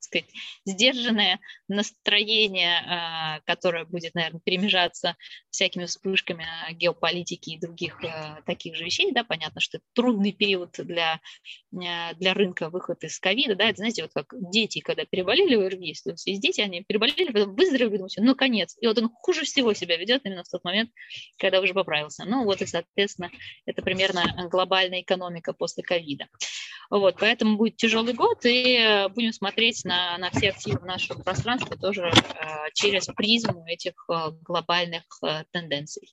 [0.03, 0.29] сказать,
[0.65, 5.17] сдержанное настроение, а, которое будет, наверное, перемежаться
[5.51, 10.75] всякими вспышками геополитики и других а, таких же вещей, да, понятно, что это трудный период
[10.79, 11.21] для,
[11.75, 15.95] а, для рынка выход из ковида, да, это, знаете, вот как дети, когда переболели ОРВИ,
[16.05, 19.75] то есть дети, они переболели, потом выздоровели, думают, ну, конец, и вот он хуже всего
[19.75, 20.91] себя ведет именно в тот момент,
[21.39, 22.25] когда уже поправился.
[22.25, 23.31] Ну, вот и, соответственно,
[23.67, 26.29] это примерно глобальная экономика после ковида.
[26.90, 31.22] Вот, поэтому будет тяжелый год, и э, будем смотреть на, на все активы в нашем
[31.22, 32.12] пространстве тоже э,
[32.74, 35.05] через призму этих э, глобальных
[35.53, 36.12] тенденций.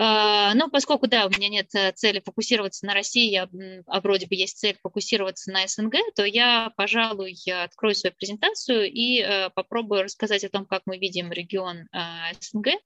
[0.00, 3.48] Ну, поскольку, да, у меня нет цели фокусироваться на России, я,
[3.88, 8.88] а вроде бы есть цель фокусироваться на СНГ, то я, пожалуй, я открою свою презентацию
[8.88, 11.88] и попробую рассказать о том, как мы видим регион
[12.40, 12.80] СНГ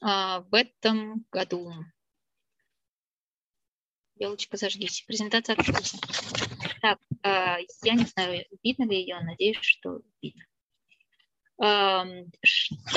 [0.00, 1.72] в этом году.
[4.20, 5.02] Белочка, зажгись.
[5.06, 5.94] Презентация открылась.
[6.82, 10.44] Так, э, я не знаю, видно ли ее, надеюсь, что видно.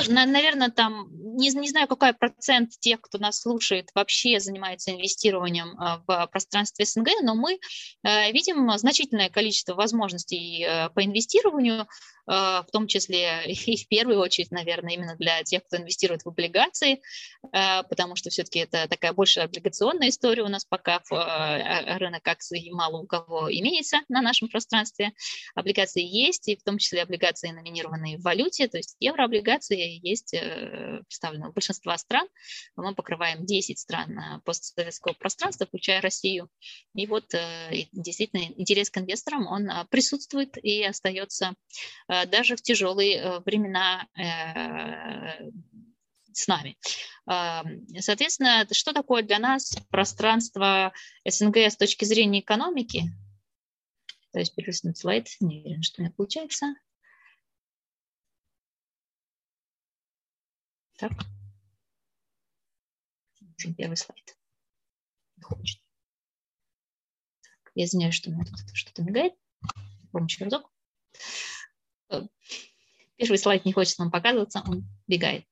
[0.08, 6.02] Наверное, там, не, не знаю, какой процент тех, кто нас слушает, вообще занимается инвестированием а,
[6.08, 7.60] в пространстве СНГ, но мы
[8.04, 11.88] э, видим значительное количество возможностей э, по инвестированию,
[12.26, 17.02] в том числе и в первую очередь, наверное, именно для тех, кто инвестирует в облигации,
[17.52, 23.00] э, потому что все-таки это такая больше облигационная история у нас пока рынок акций мало
[23.00, 25.12] у кого имеется на нашем пространстве.
[25.56, 31.02] Облигации есть, и в том числе облигации, номинированные в валюте, то есть еврооблигации есть э,
[31.08, 32.28] представлены в большинстве стран.
[32.76, 36.50] Мы покрываем 10 стран э, постсоветского пространства, включая Россию.
[36.96, 41.56] И вот э, действительно интерес к инвесторам, он присутствует и остается
[42.32, 44.08] даже в тяжелые времена
[46.32, 46.78] с нами.
[48.00, 50.94] Соответственно, что такое для нас пространство
[51.26, 53.04] СНГ с точки зрения экономики?
[54.32, 56.74] То есть перелистнуть слайд, не уверен, что у меня получается.
[60.98, 61.12] Так.
[63.78, 64.38] Первый слайд.
[65.38, 65.80] Не хочет.
[67.76, 69.34] Я извиняюсь, что у меня тут что-то мигает.
[70.12, 70.72] Помню еще разок.
[73.18, 75.46] Первый слайд не хочет нам показываться, он бегает.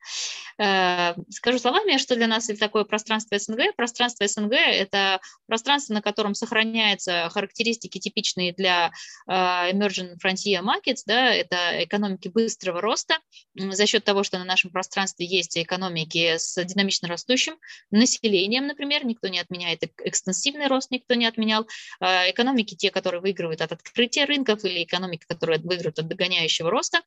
[0.57, 3.75] Э, скажу словами, что для нас это такое пространство СНГ.
[3.75, 8.91] Пространство СНГ– это пространство, на котором сохраняются характеристики, типичные для
[9.27, 13.17] э, emerging frontier markets, да, это экономики быстрого роста,
[13.55, 17.55] за счет того, что на нашем пространстве есть экономики с динамично растущим
[17.91, 21.67] населением, например, никто не отменяет экстенсивный рост, никто не отменял,
[21.99, 26.99] э, экономики те, которые выигрывают от открытия рынков, или экономики, которые выигрывают от догоняющего роста.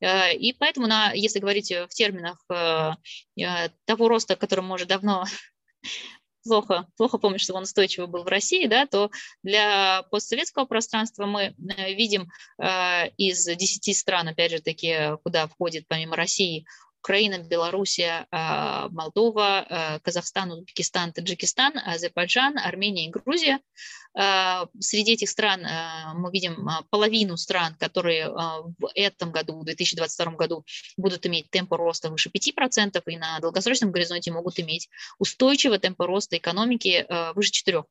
[0.00, 2.38] И поэтому, на, если говорить в терминах
[3.38, 5.24] Э, того роста, который мы уже давно
[6.44, 9.10] плохо, плохо помню, что он устойчиво был в России, да, то
[9.42, 15.86] для постсоветского пространства мы э, видим э, из 10 стран, опять же таки, куда входит
[15.88, 16.64] помимо России
[17.02, 18.26] Украина, Белоруссия,
[18.90, 23.60] Молдова, Казахстан, Узбекистан, Таджикистан, Азербайджан, Армения и Грузия.
[24.12, 29.64] А, среди этих стран а, мы видим а, половину стран, которые в этом году, в
[29.64, 30.64] 2022 году,
[30.96, 36.36] будут иметь темпы роста выше 5% и на долгосрочном горизонте могут иметь устойчивый темп роста
[36.36, 37.84] экономики выше 4%.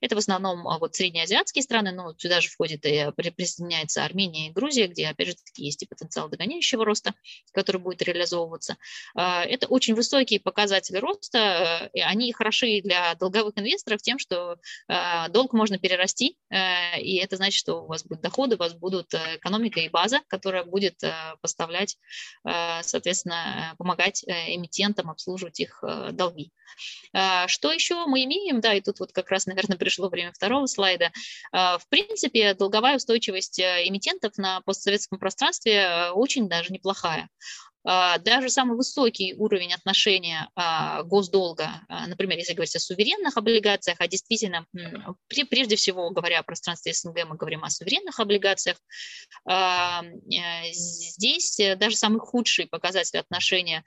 [0.00, 4.86] Это в основном вот среднеазиатские страны, но сюда же входит и присоединяется Армения и Грузия,
[4.86, 7.14] где, опять же, есть и потенциал догоняющего роста,
[7.52, 8.76] который будет реализовываться.
[9.14, 15.52] Это очень высокие показатели роста, и они хороши для долговых инвесторов тем, что а, долг
[15.52, 19.36] можно перерасти, э, и это значит, что у вас будут доходы, у вас будут э,
[19.36, 21.96] экономика и база, которая будет э, поставлять,
[22.44, 26.52] соответственно, помогать эмитентам обслуживать их долги.
[27.12, 28.60] А, что еще мы имеем?
[28.60, 31.12] Да, и тут вот как раз, наверное, пришло время второго слайда.
[31.52, 37.28] А, в принципе, долговая устойчивость эмитентов на постсоветском пространстве очень даже неплохая.
[37.84, 43.96] А, даже самый высокий уровень отношения а, госдолга, а, например, если говорить о суверенных облигациях,
[44.00, 44.66] а действительно,
[45.28, 48.78] прежде всего, говоря о пространстве СНГ, мы говорим о суверенных облигациях,
[49.50, 50.00] э,
[50.72, 53.84] здесь даже самый худший показатель отношения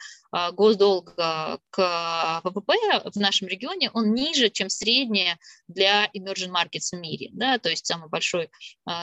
[0.51, 2.73] госдолга к ВВП
[3.05, 7.29] в нашем регионе, он ниже, чем средняя для emerging markets в мире.
[7.31, 7.57] Да?
[7.57, 8.49] То есть самый большой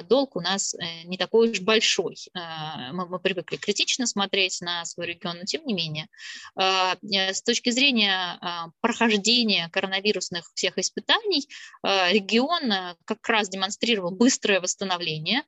[0.05, 2.17] долг у нас э, не такой уж большой.
[2.35, 6.09] Мы, мы привыкли критично смотреть на свой регион, но тем не менее,
[6.55, 11.49] а, э, с точки зрения а, прохождения коронавирусных всех испытаний,
[11.83, 15.43] а, регион как раз демонстрировал быстрое восстановление,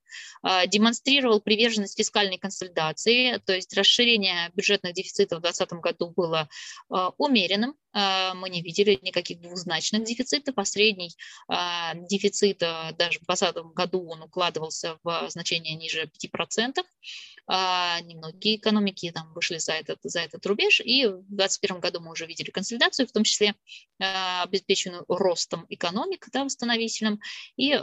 [0.66, 6.48] демонстрировал приверженность фискальной консолидации, то есть расширение бюджетных дефицитов в 2020 году было
[7.18, 11.14] умеренным, мы не видели никаких двузначных дефицитов, а средний
[12.08, 16.82] дефицит даже в 2020 году он укладывался в значение ниже 5%.
[17.48, 22.26] Немногие экономики там, вышли за этот, за этот рубеж, и в 2021 году мы уже
[22.26, 23.54] видели консолидацию, в том числе
[23.98, 27.20] обеспеченную ростом экономик да, восстановительным,
[27.56, 27.74] и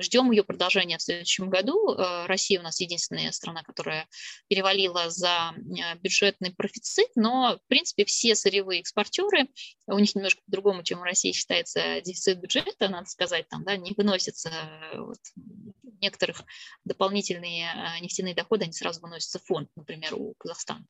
[0.00, 1.96] ждем ее продолжения в следующем году.
[2.26, 4.06] Россия у нас единственная страна, которая
[4.48, 5.54] перевалила за
[6.00, 9.48] бюджетный профицит, но, в принципе, все сырьевые экспортеры,
[9.86, 13.92] у них немножко по-другому, чем в России считается дефицит бюджета, надо сказать, там, да, не
[13.96, 14.52] выносится
[14.94, 15.18] вот,
[16.00, 16.44] некоторых
[16.84, 17.68] дополнительные
[18.00, 20.86] нефтяные доходы, они сразу выносятся в фонд, например, у Казахстана.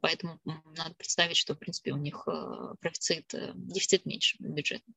[0.00, 4.94] Поэтому надо представить, что, в принципе, у них э, профицит, э, дефицит меньше бюджетный.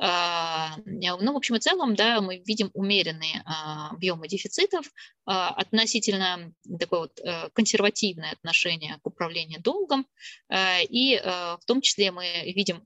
[0.00, 4.86] А, ну, в общем и целом, да, мы видим умеренные а, объемы дефицитов,
[5.26, 10.06] а, относительно такое вот э, консервативное отношение к управлению долгом,
[10.52, 12.82] и в том числе мы видим,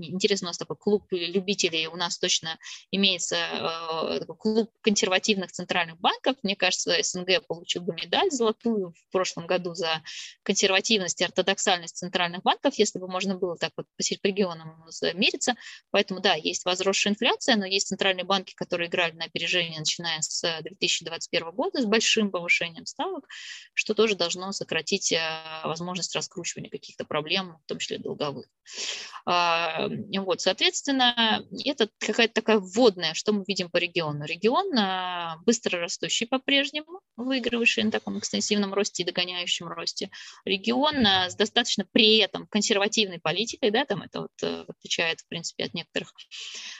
[0.00, 2.58] интересно, у нас такой клуб любителей, у нас точно
[2.90, 3.36] имеется
[4.38, 9.85] клуб консервативных центральных банков, мне кажется, СНГ получил бы медаль золотую в прошлом году за
[10.42, 14.84] консервативность и ортодоксальность центральных банков, если бы можно было так вот по регионам
[15.14, 15.54] мериться.
[15.90, 20.42] Поэтому, да, есть возросшая инфляция, но есть центральные банки, которые играли на опережение, начиная с
[20.62, 23.26] 2021 года, с большим повышением ставок,
[23.74, 25.20] что тоже должно сократить э,
[25.64, 28.46] возможность раскручивания каких-то проблем, в том числе долговых.
[29.24, 34.24] А, вот, соответственно, это какая-то такая вводная, что мы видим по региону.
[34.24, 40.10] Регион а, быстро растущий по-прежнему, выигрывающий на таком экстенсивном росте и догоняющем росте
[40.44, 45.64] регион с достаточно при этом консервативной политикой, да, там это вот э, отличает, в принципе,
[45.64, 46.12] от некоторых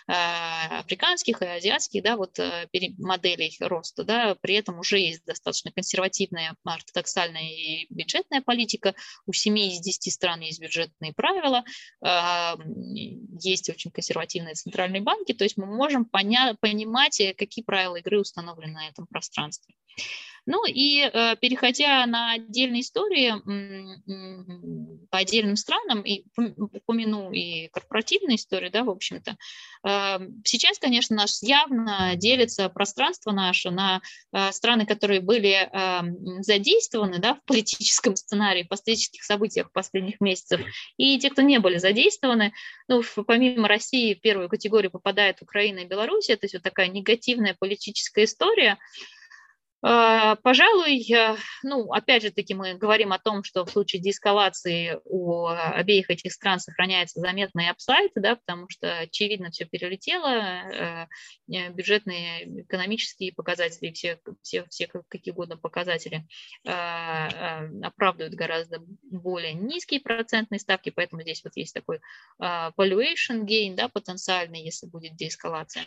[0.09, 2.69] э, африканских и азиатских, да, вот э,
[2.99, 8.95] моделей роста, да, при этом уже есть достаточно консервативная, ортодоксальная и бюджетная политика,
[9.27, 11.65] у 7 из 10 стран есть бюджетные правила,
[13.41, 18.73] есть очень консервативные центральные банки, то есть мы можем поня- понимать, какие правила игры установлены
[18.73, 19.75] на этом пространстве.
[20.47, 23.35] Ну и э, переходя на отдельные истории
[25.11, 29.37] по отдельным странам, и упомяну и корпоративные истории, да, в общем-то,
[29.85, 34.01] э, сейчас, конечно, наш явно делится пространство наше на
[34.33, 35.69] э, страны, которые были
[36.43, 40.61] задействованы да, в политическом сценарии, в политических событиях последних месяцев,
[40.97, 42.53] и те, кто не были задействованы,
[42.89, 48.25] ну, помимо России в первую категорию попадает Украина и Беларусь, это вот такая негативная политическая
[48.25, 48.79] история,
[50.43, 51.07] пожалуй,
[51.63, 56.33] ну, опять же таки мы говорим о том, что в случае деэскалации у обеих этих
[56.33, 61.07] стран сохраняется заметный апсайд, да, потому что, очевидно, все перелетело, э,
[61.53, 66.27] э, бюджетные экономические показатели, все, все, все какие угодно показатели
[66.67, 72.01] а, оправдывают гораздо более низкие процентные ставки, поэтому здесь вот есть такой
[72.39, 75.87] а, valuation gain, да, потенциальный, если будет деэскалация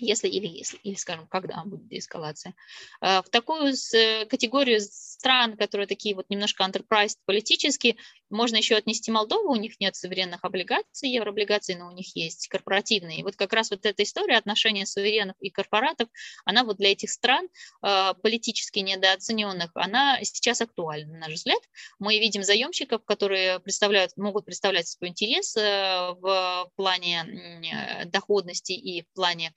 [0.00, 2.54] если или если, или, скажем, когда будет деэскалация.
[3.00, 7.96] А, в такую э, категорию стран, которые такие вот немножко enterprise политические,
[8.30, 13.18] можно еще отнести Молдову, у них нет суверенных облигаций, еврооблигаций, но у них есть корпоративные.
[13.18, 16.08] И вот как раз вот эта история отношения суверенных и корпоратов,
[16.44, 17.48] она вот для этих стран
[17.82, 21.60] э, политически недооцененных, она сейчас актуальна, на наш взгляд.
[21.98, 29.02] Мы видим заемщиков, которые представляют, могут представлять свой интерес э, в плане э, доходности и
[29.02, 29.52] в плане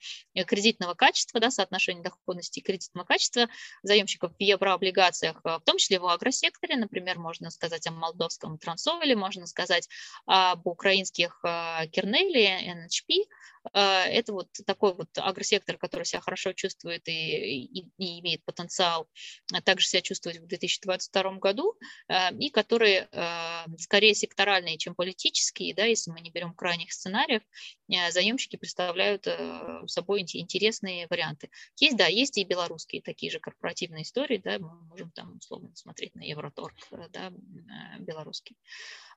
[0.46, 3.48] кредитного качества, да, соотношения доходности и кредитного качества
[3.82, 9.46] заемщиков в еврооблигациях, в том числе в агросекторе, например, можно сказать о молдовском Трансовеле, можно
[9.46, 9.88] сказать
[10.26, 11.40] об украинских
[11.92, 13.24] Кернеле, NHP,
[13.72, 19.08] а, это вот такой вот агросектор, который себя хорошо чувствует и, и, и имеет потенциал
[19.52, 21.74] а также себя чувствовать в 2022 году,
[22.08, 23.06] а, и который
[23.78, 27.42] скорее секторальные, чем политические, да, если мы не берем крайних сценариев,
[27.88, 29.26] заемщики представляют
[29.86, 31.50] собой интересные варианты.
[31.78, 36.14] Есть, да, есть и белорусские такие же корпоративные истории, да, мы можем там условно смотреть
[36.14, 36.74] на Евроторг,
[37.10, 37.32] да,
[37.98, 38.53] белорусский.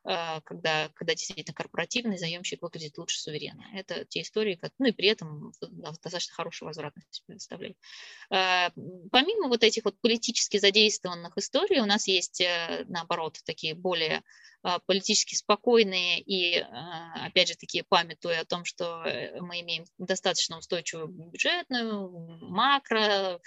[0.09, 3.65] А, когда, когда действительно корпоративный заемщик выглядит лучше суверенно.
[3.73, 7.75] Это те истории, ну и при этом достаточно хорошую возвратность предоставляет.
[8.29, 8.71] А,
[9.11, 14.23] помимо вот этих вот политически задействованных историй, у нас есть, э, наоборот, такие более
[14.85, 16.57] политически спокойные и,
[17.21, 22.09] опять же, такие памятуя о том, что э, мы имеем достаточно устойчивую бюджетную,
[22.41, 23.39] макро,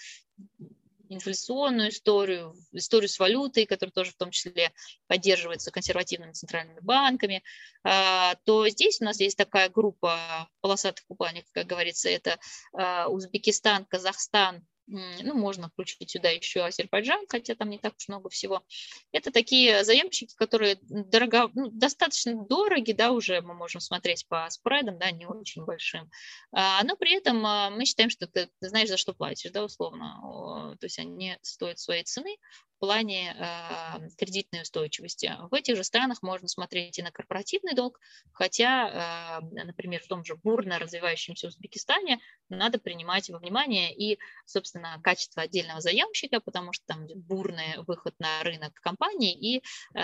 [1.11, 4.73] инфляционную историю, историю с валютой, которая тоже в том числе
[5.09, 7.43] поддерживается консервативными центральными банками,
[7.83, 12.39] а, то здесь у нас есть такая группа полосатых купальников, как говорится, это
[12.73, 18.29] а, Узбекистан, Казахстан, ну, можно включить сюда еще Азербайджан, хотя там не так уж много
[18.29, 18.65] всего.
[19.13, 24.99] Это такие заемщики, которые дорого, ну, достаточно дороги, да, уже мы можем смотреть по спредам,
[24.99, 26.11] да, не очень большим,
[26.53, 30.77] а, но при этом а, мы считаем, что ты, знаешь, за что платишь, да, условно,
[30.81, 32.37] то есть они стоят своей цены,
[32.81, 35.33] плане э, кредитной устойчивости.
[35.51, 38.01] В этих же странах можно смотреть и на корпоративный долг,
[38.33, 44.99] хотя, э, например, в том же бурно развивающемся Узбекистане надо принимать во внимание и, собственно,
[45.03, 49.63] качество отдельного заемщика, потому что там бурный выход на рынок компаний, и
[49.95, 50.01] э,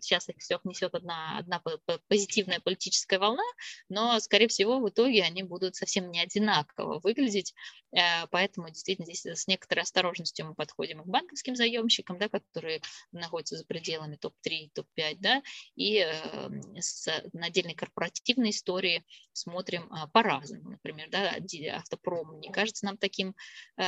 [0.00, 1.62] сейчас их всех несет одна, одна
[2.08, 3.42] позитивная политическая волна,
[3.88, 7.54] но, скорее всего, в итоге они будут совсем не одинаково выглядеть,
[8.30, 12.80] поэтому действительно здесь с некоторой осторожностью мы подходим к банковским заемщикам, заемщикам, да, которые
[13.12, 15.42] находятся за пределами топ-3, топ-5, да,
[15.76, 20.70] и э, с, на отдельной корпоративной истории смотрим э, по-разному.
[20.70, 21.36] Например, да,
[21.76, 23.34] автопром не кажется нам таким,
[23.76, 23.84] э,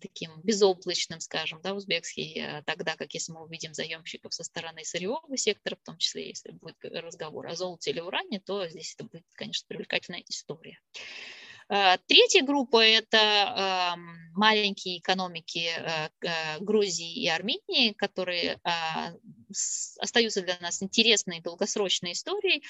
[0.00, 5.36] таким безоблачным, скажем, да, узбекский, э, тогда как если мы увидим заемщиков со стороны сырьевого
[5.36, 9.24] сектора, в том числе если будет разговор о золоте или уране, то здесь это будет,
[9.34, 10.78] конечно, привлекательная история.
[11.70, 13.96] Э, третья группа– это
[14.34, 19.12] маленькие экономики э, э, Грузии и Армении, которые а,
[19.98, 22.62] остаются для нас интересной долгосрочной историей,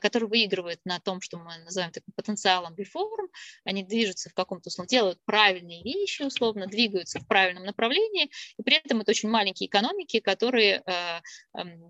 [0.00, 3.28] которые выигрывают на том, что мы называем таким потенциалом реформ.
[3.64, 8.76] Они движутся в каком-то условно, делают правильные вещи, условно, двигаются в правильном направлении, и при
[8.76, 10.84] этом это очень маленькие экономики, которые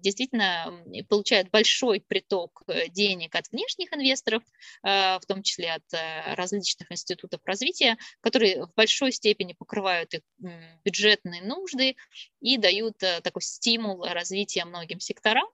[0.00, 4.42] действительно получают большой приток денег от внешних инвесторов,
[4.82, 10.22] в том числе от различных институтов развития, которые в большой степени покрывают их
[10.84, 11.96] бюджетные нужды
[12.40, 15.46] и дают э, такой стимул развития многим секторам.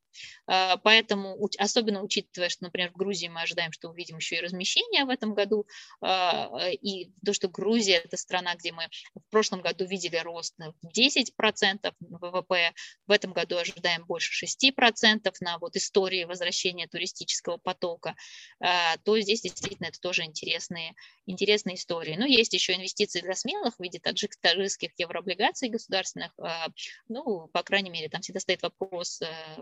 [0.46, 5.04] Э, поэтому, особенно учитывая, что, например, в Грузии мы ожидаем, что увидим еще и размещение
[5.04, 5.66] в этом году,
[6.02, 10.98] э, и то, что Грузия– это страна, где мы в прошлом году видели рост в
[10.98, 12.72] 10% ВВП,
[13.06, 18.14] в этом году ожидаем больше 6% на вот истории возвращения туристического потока,
[18.58, 20.85] то здесь действительно это тоже интересные,
[21.26, 22.16] интересные истории.
[22.16, 26.32] Но есть еще инвестиции для смелых в виде таджикских еврооблигаций государственных.
[27.08, 29.20] Ну, по крайней мере, там всегда стоит вопрос,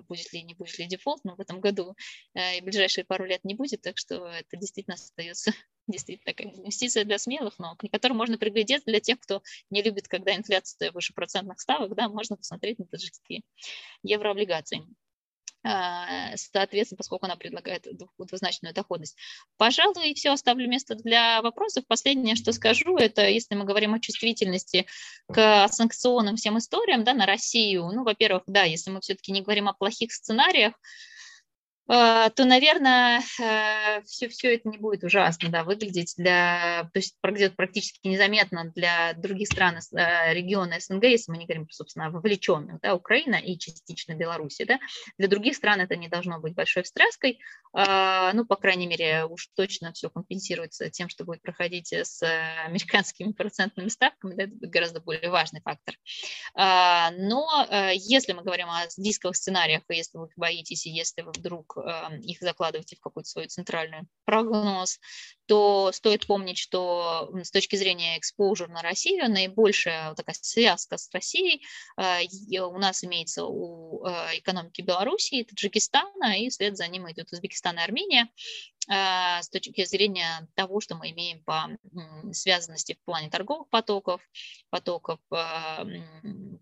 [0.08, 1.94] будет ли не будет ли дефолт, но в этом году
[2.34, 5.52] э, и ближайшие пару лет не будет, так что это действительно остается
[5.86, 10.08] действительно такая инвестиция для смелых, но к которой можно приглядеться для тех, кто не любит,
[10.08, 13.42] когда инфляция выше процентных ставок, да, можно посмотреть на таджикские
[14.02, 14.82] еврооблигации.
[15.66, 17.86] А, соответственно, поскольку она предлагает
[18.18, 19.16] двузначную доходность.
[19.56, 21.84] Пожалуй, все оставлю место для вопросов.
[21.86, 24.86] Последнее, что скажу, это если мы говорим о чувствительности
[25.32, 29.68] к санкционным всем историям да, на Россию, ну, во-первых, да, если мы все-таки не говорим
[29.68, 30.74] о плохих сценариях,
[31.86, 37.56] то, наверное, все, э, все это не будет ужасно да, выглядеть для, то есть пройдет
[37.56, 42.94] практически незаметно для других стран э, региона СНГ, если мы не говорим, собственно, вовлеченных, да,
[42.94, 44.78] Украина и частично Беларуси, да,
[45.18, 47.38] для других стран это не должно быть большой встряской,
[47.74, 52.22] а, ну, по крайней мере, уж точно все компенсируется тем, что будет проходить с
[52.64, 55.96] американскими процентными ставками, да, это гораздо более важный фактор.
[56.54, 61.32] А, но э, если мы говорим о дисковых сценариях, если вы боитесь, и если вы
[61.32, 61.73] вдруг
[62.22, 64.98] их закладываете в какую-то свою центральную прогноз,
[65.46, 71.62] то стоит помнить, что с точки зрения exposure на Россию наибольшая такая связка с Россией
[71.98, 77.78] э, у нас имеется у э, экономики Белоруссии, Таджикистана, и вслед за ним идет Узбекистан
[77.78, 78.28] и Армения.
[78.88, 81.68] А, с точки зрения того, что мы имеем по
[82.32, 84.20] связанности в плане торговых потоков,
[84.70, 85.84] потоков а,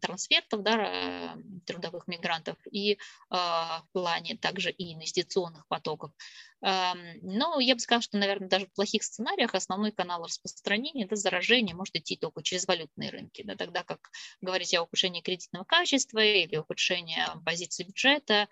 [0.00, 2.98] трансфертов да, трудовых мигрантов и
[3.30, 6.12] в плане также и инвестиционных потоков.
[6.62, 11.74] Но я бы сказала, что, наверное, даже в плохих сценариях основной канал распространения– это заражение
[11.74, 13.98] может идти только через валютные рынки, да, тогда как
[14.40, 18.48] говорить о ухудшении кредитного качества или ухудшении позиции бюджета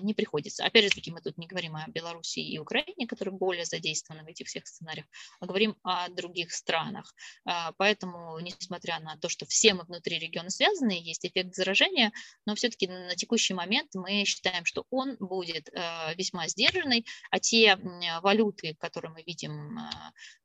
[0.00, 0.64] не приходится.
[0.64, 4.28] Опять же таки, мы тут не говорим о Беларуси и Украине, которые более задействованы в
[4.28, 5.06] этих всех сценариях,
[5.40, 7.12] а говорим о других странах.
[7.44, 12.12] А, поэтому, несмотря на то, что все мы внутри региона связаны, есть эффект заражения,
[12.46, 15.68] но все-таки на текущий момент мы считаем, что он будет
[16.16, 17.78] весьма сдержанный, а те
[18.20, 19.78] валюты, которые мы видим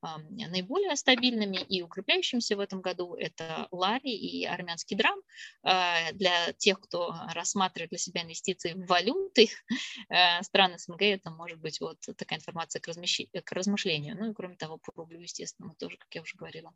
[0.02, 5.20] а, наиболее стабильными и укрепляющимися в этом году, это лари и армянский драм.
[5.64, 9.50] А, для тех, кто рассматривает для себя инвестиции в валюты
[10.10, 13.24] э, стран СНГ, это может быть вот такая информация к, размещ...
[13.44, 14.16] к размышлению.
[14.18, 16.74] Ну и кроме того, по рублю, естественно, мы тоже, как я уже говорила,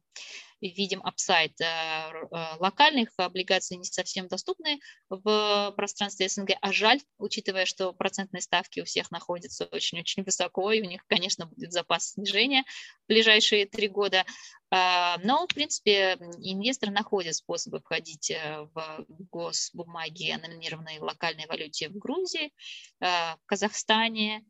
[0.59, 7.65] видим апсайд э, э, локальных облигаций не совсем доступны в пространстве СНГ, а жаль, учитывая,
[7.65, 12.11] что процентные ставки у всех находятся очень очень высоко, и у них, конечно, будет запас
[12.11, 12.63] снижения
[13.05, 14.25] в ближайшие три года.
[14.69, 21.89] А, но, в принципе, инвесторы находят способы входить э, в госбумаги, номинированные в локальной валюте
[21.89, 22.53] в Грузии,
[23.01, 24.45] а, в Казахстане,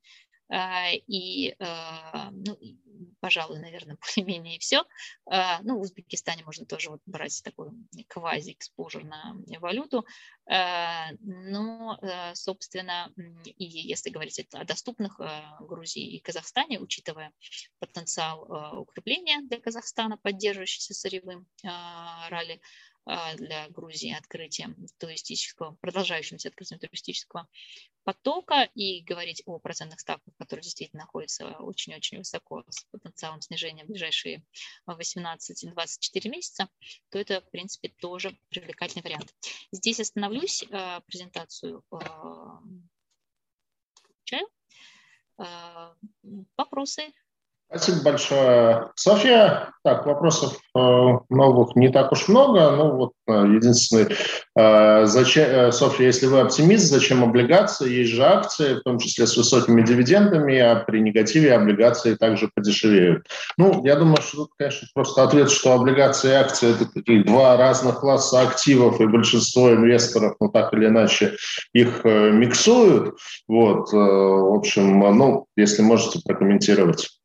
[1.08, 2.58] и, ну,
[3.20, 4.84] пожалуй, наверное, более-менее все.
[5.62, 7.70] Ну, в Узбекистане можно тоже вот брать такой
[8.08, 10.06] квази-экспожер на валюту.
[10.48, 12.00] Но,
[12.34, 13.14] собственно,
[13.46, 15.20] и если говорить о доступных
[15.62, 17.32] Грузии и Казахстане, учитывая
[17.80, 22.60] потенциал укрепления для Казахстана, поддерживающийся сырьевым ралли, а,
[23.06, 27.48] для Грузии открытием туристического, продолжающимся открытием туристического
[28.04, 33.88] потока и говорить о процентных ставках, которые действительно находятся очень-очень высоко с потенциалом снижения в
[33.88, 34.44] ближайшие
[34.88, 36.70] 18-24 месяца,
[37.10, 39.34] то это, в принципе, тоже привлекательный вариант.
[39.72, 42.62] Здесь остановлюсь, а, презентацию а,
[44.24, 44.48] чаю.
[46.58, 47.14] Вопросы
[47.74, 49.70] Спасибо большое, Софья.
[49.86, 50.80] Так, вопросов э,
[51.30, 52.70] новых не так уж много.
[52.72, 54.14] Ну вот э, единственный,
[54.58, 57.90] э, зачем, Софья, если вы оптимист, зачем облигации?
[57.90, 63.26] Есть же акции, в том числе с высокими дивидендами, а при негативе облигации также подешевеют.
[63.58, 67.56] Ну, я думаю, что тут, конечно, просто ответ, что облигации и акции– это такие два
[67.56, 71.38] разных класса активов, и большинство инвесторов, ну так или иначе,
[71.74, 73.16] их миксуют.
[73.48, 77.21] Вот, в общем, ну, если можете прокомментировать.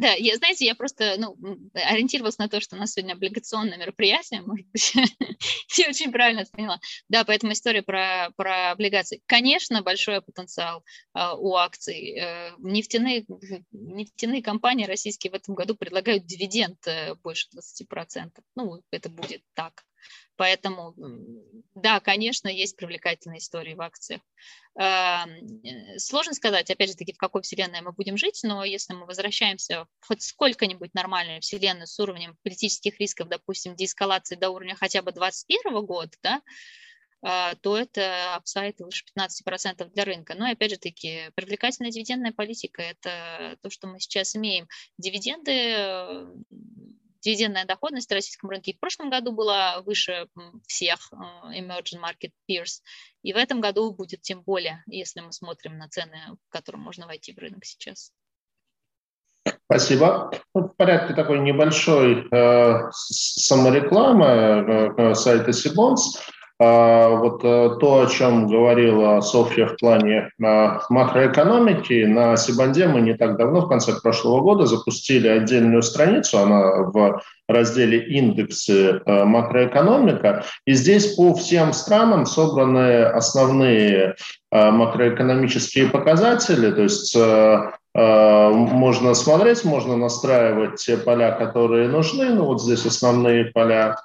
[0.00, 1.36] Да, я, знаете, я просто ну,
[1.74, 4.94] ориентировалась на то, что у нас сегодня облигационное мероприятие, может быть,
[5.76, 6.80] я очень правильно поняла.
[7.10, 9.20] Да, поэтому история про, про облигации.
[9.26, 10.82] Конечно, большой потенциал
[11.14, 12.18] э, у акций.
[12.18, 13.26] Э, нефтяные,
[13.72, 18.30] нефтяные компании российские в этом году предлагают дивиденд э, больше 20%.
[18.56, 19.84] Ну, это будет так.
[20.40, 20.94] Поэтому,
[21.74, 24.22] да, конечно, есть привлекательные истории в акциях.
[24.80, 25.26] Э,
[25.98, 29.84] сложно сказать, опять же таки, в какой вселенной мы будем жить, но если мы возвращаемся
[29.84, 35.12] в хоть сколько-нибудь нормальную вселенную с уровнем политических рисков, допустим, деэскалации до уровня хотя бы
[35.12, 36.40] 2021 года, да,
[37.22, 40.34] э, то это апсайт выше 15% для рынка.
[40.34, 44.68] Но, опять же таки, привлекательная дивидендная политика– это то, что мы сейчас имеем.
[44.96, 46.32] Дивиденды
[47.20, 50.26] дивидендная доходность в российском рынке в прошлом году была выше
[50.66, 51.16] всех э,
[51.60, 52.80] emerging market peers,
[53.22, 56.18] и в этом году будет тем более, если мы смотрим на цены,
[56.48, 58.12] в котором можно войти в рынок сейчас.
[59.64, 60.32] Спасибо.
[60.54, 66.20] Ну, в порядке такой небольшой э, саморекламы э, э сайта Сибонс.
[66.62, 73.00] А, вот э, то, о чем говорила Софья в плане а, макроэкономики, на Сибанде мы
[73.00, 79.24] не так давно, в конце прошлого года, запустили отдельную страницу, она в разделе «Индексы э,
[79.24, 84.16] макроэкономика», и здесь по всем странам собраны основные
[84.52, 87.16] э, макроэкономические показатели, то есть
[87.92, 93.96] можно смотреть, можно настраивать те поля, которые нужны, ну вот здесь основные поля,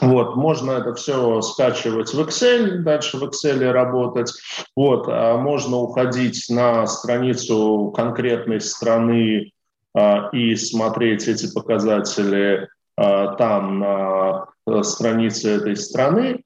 [0.00, 4.32] вот, можно это все скачивать в Excel, дальше в Excel работать.
[4.74, 9.52] Вот, а можно уходить на страницу конкретной страны
[9.94, 16.42] а, и смотреть эти показатели а, там на э, странице этой страны.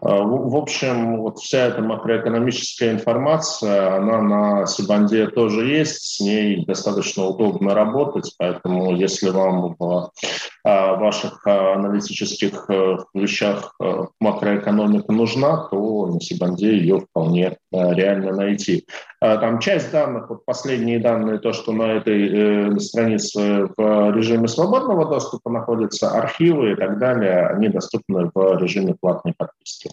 [0.00, 6.64] А, в общем, вот вся эта макроэкономическая информация, она на Сибанде тоже есть, с ней
[6.64, 10.10] достаточно удобно работать, поэтому если вам в
[10.68, 12.68] ваших аналитических
[13.14, 13.74] вещах
[14.20, 18.86] макроэкономика нужна, то на Сибанде ее вполне реально найти.
[19.20, 25.50] Там часть данных, вот последние данные, то, что на этой странице в режиме свободного доступа
[25.50, 29.90] находятся, архивы и так далее, они доступны в режиме платной подписки.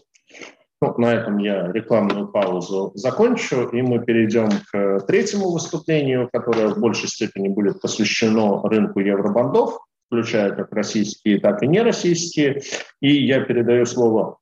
[0.82, 6.80] Ну, на этом я рекламную паузу закончу, и мы перейдем к третьему выступлению, которое в
[6.80, 12.62] большей степени будет посвящено рынку евробандов, включая как российские, так и нероссийские.
[13.01, 14.38] И я передаю слово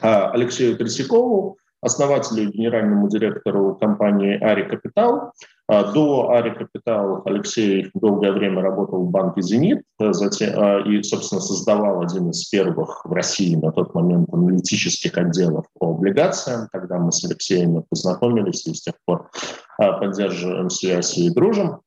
[0.00, 5.32] а, Алексею Тресякову, основателю и генеральному директору компании «Ари Капитал».
[5.68, 11.40] А, до Ари Капитал Алексей долгое время работал в банке «Зенит» а, затем, и, собственно,
[11.40, 16.68] создавал один из первых в России на тот момент аналитических отделов по облигациям.
[16.72, 19.30] Тогда мы с Алексеем познакомились и с тех пор
[19.78, 21.80] поддерживаем связь и дружим.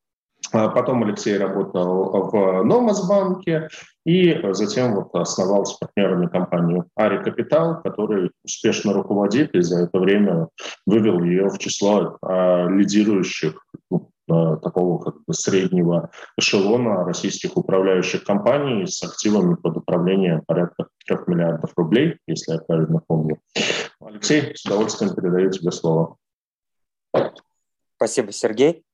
[0.51, 3.69] Потом Алексей работал в Номасбанке
[4.05, 9.99] и затем вот основал с партнерами компанию Ари Капитал, который успешно руководит и за это
[9.99, 10.47] время
[10.85, 12.17] вывел ее в число
[12.69, 20.87] лидирующих ну, такого как бы среднего эшелона российских управляющих компаний с активами под управлением порядка
[21.07, 23.39] 3 миллиардов рублей, если я правильно помню.
[23.99, 26.17] Алексей, с удовольствием передаю тебе слово.
[27.97, 28.84] Спасибо, Сергей.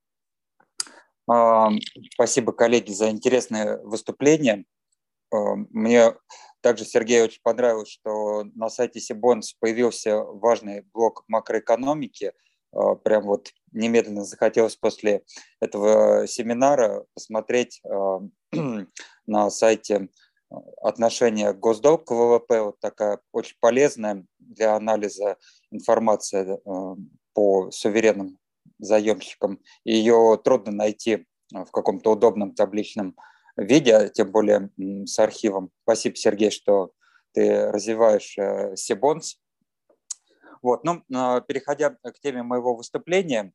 [2.14, 4.66] Спасибо, коллеги, за интересное выступление.
[5.32, 6.14] Мне
[6.62, 12.34] также, Сергей, очень понравилось, что на сайте Сибонс появился важный блок макроэкономики.
[13.04, 15.24] Прям вот немедленно захотелось после
[15.60, 17.82] этого семинара посмотреть
[19.26, 20.10] на сайте
[20.82, 22.62] отношение госдолг к ВВП.
[22.62, 25.38] Вот такая очень полезная для анализа
[25.72, 26.60] информация
[27.34, 28.38] по суверенным
[28.80, 29.60] заемщикам.
[29.84, 33.16] Ее трудно найти в каком-то удобном табличном
[33.58, 34.70] виде, тем более
[35.06, 35.72] с архивом.
[35.84, 36.92] Спасибо, Сергей, что
[37.34, 38.36] ты развиваешь
[38.80, 39.38] Сибонс.
[40.62, 43.52] Вот, ну, а, переходя к теме моего выступления,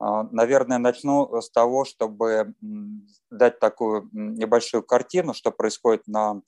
[0.00, 2.54] наверное, начну с того, чтобы
[3.30, 6.42] дать такую небольшую картину, что происходит на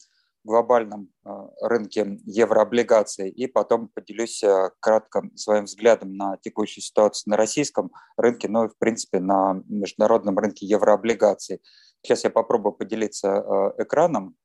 [0.45, 4.43] глобальном а, рынке еврооблигаций, и потом поделюсь
[4.81, 10.39] кратко своим взглядом на текущую ситуацию на российском рынке, ну и, в принципе, на международном
[10.39, 11.61] рынке еврооблигаций.
[12.03, 14.37] Сейчас я попробую поделиться экраном.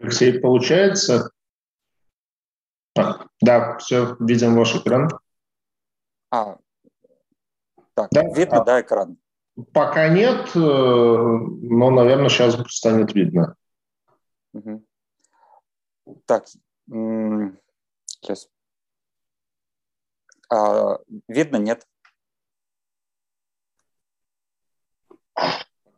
[0.00, 1.30] Алексей, получается?
[2.98, 5.10] А, да, все, видим ваш экран.
[6.30, 6.56] А,
[7.94, 8.22] так, да?
[8.22, 9.18] видно, а, да, экран?
[9.74, 13.56] Пока нет, э, но, наверное, сейчас станет видно.
[14.54, 14.84] Угу.
[16.24, 16.46] Так,
[18.06, 18.48] сейчас.
[20.48, 20.98] А,
[21.28, 21.86] видно, нет?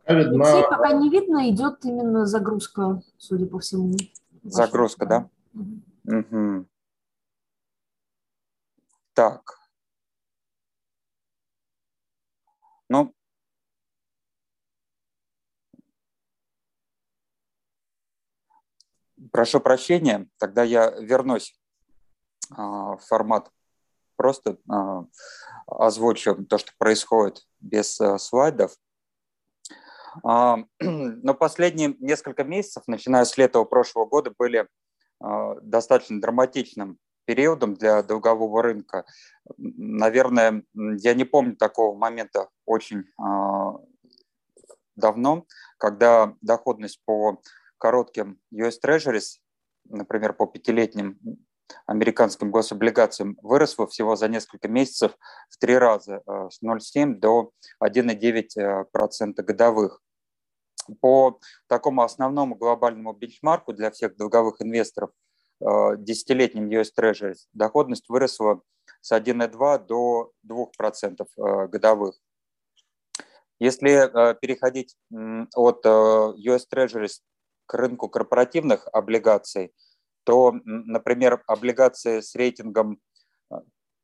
[0.09, 0.45] Видна...
[0.45, 3.95] Алексей пока не видно, идет именно загрузка, судя по всему.
[4.43, 5.31] Загрузка, да?
[5.55, 6.19] Угу.
[6.19, 6.67] Угу.
[9.15, 9.59] Так.
[12.89, 13.15] Ну,
[19.31, 21.59] прошу прощения, тогда я вернусь
[22.51, 23.51] а, в формат
[24.17, 25.05] просто а,
[25.67, 28.77] озвучу то, что происходит без а, слайдов.
[30.23, 34.69] А, но последние несколько месяцев, начиная с лета прошлого года, были
[35.21, 39.05] а, достаточно драматичным периодом для долгового рынка.
[39.57, 43.77] Наверное, я не помню такого момента очень а,
[44.97, 45.47] давно,
[45.79, 47.41] когда доходность по
[47.79, 49.39] коротким US Treasuries,
[49.89, 51.19] например, по пятилетним
[51.87, 55.13] американским гособлигациям выросла всего за несколько месяцев
[55.51, 57.51] в три раза, э, с 0,7 до
[57.81, 60.01] 1,9% э, годовых.
[61.01, 65.11] По такому основному глобальному бенчмарку для всех долговых инвесторов
[65.61, 68.61] э, десятилетним US Treasuries доходность выросла
[69.01, 72.17] с 1,2 до 2% годовых.
[73.61, 73.89] Если
[74.41, 74.97] переходить
[75.55, 77.21] от US Treasuries
[77.67, 79.73] к рынку корпоративных облигаций–
[80.25, 82.99] то, например, облигации с рейтингом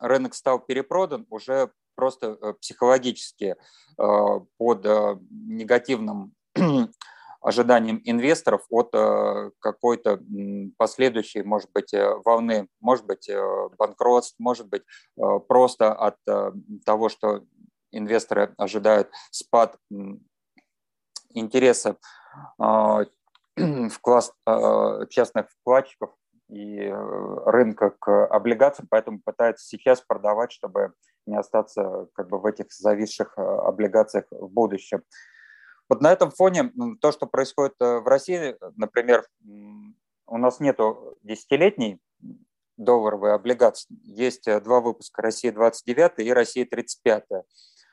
[0.00, 3.56] рынок стал перепродан уже просто э, психологически
[3.98, 4.04] э,
[4.56, 6.32] под э, негативным
[7.42, 8.90] ожиданием инвесторов от
[9.60, 10.20] какой-то
[10.76, 13.30] последующей, может быть, волны, может быть,
[13.78, 14.82] банкротств, может быть,
[15.48, 16.16] просто от
[16.84, 17.42] того, что
[17.92, 19.78] инвесторы ожидают спад
[21.30, 21.96] интереса
[23.88, 26.10] в класс а, частных вкладчиков
[26.50, 26.90] и э,
[27.46, 30.92] рынка к облигациям, поэтому пытаются сейчас продавать, чтобы
[31.26, 35.02] не остаться как бы в этих зависших э, облигациях в будущем.
[35.88, 39.26] Вот на этом фоне то, что происходит э, в России, например,
[40.26, 42.00] у нас нету десятилетней
[42.76, 43.88] долларовой облигации.
[44.04, 47.42] Есть два выпуска «Россия 29» и «Россия 35».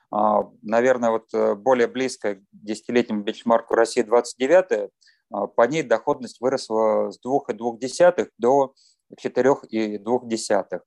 [0.09, 4.89] А, наверное, вот более близкая к десятилетнему бенчмарку «Россия 29» А,
[5.29, 8.73] по ней доходность выросла с 2,2 до
[9.13, 10.81] 4,2.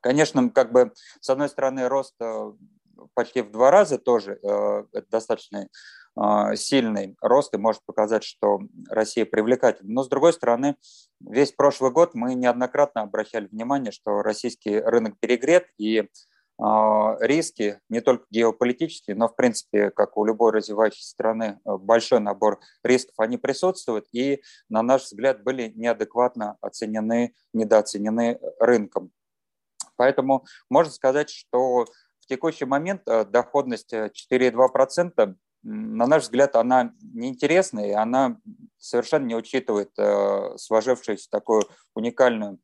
[0.00, 2.52] Конечно, как бы, с одной стороны, рост э,
[3.14, 5.68] почти в два раза тоже э, это достаточно
[6.16, 8.58] э, сильный рост и может показать, что
[8.88, 9.92] Россия привлекательна.
[9.92, 10.76] Но с другой стороны,
[11.20, 16.04] весь прошлый год мы неоднократно обращали внимание, что российский рынок перегрет, и а,
[17.20, 22.60] риски, не только геополитические, но, в принципе, как у любой развивающейся страны, э, большой набор
[22.84, 29.10] рисков, они присутствуют и, на наш взгляд, были неадекватно оценены, недооценены рынком.
[29.96, 31.86] Поэтому можно сказать, что
[32.20, 35.34] в текущий момент э, доходность 4,2%, э,
[35.64, 38.36] на наш взгляд, она неинтересная, и она
[38.78, 39.90] совершенно не учитывает
[40.58, 41.62] сложившуюся такую
[41.94, 42.58] уникальную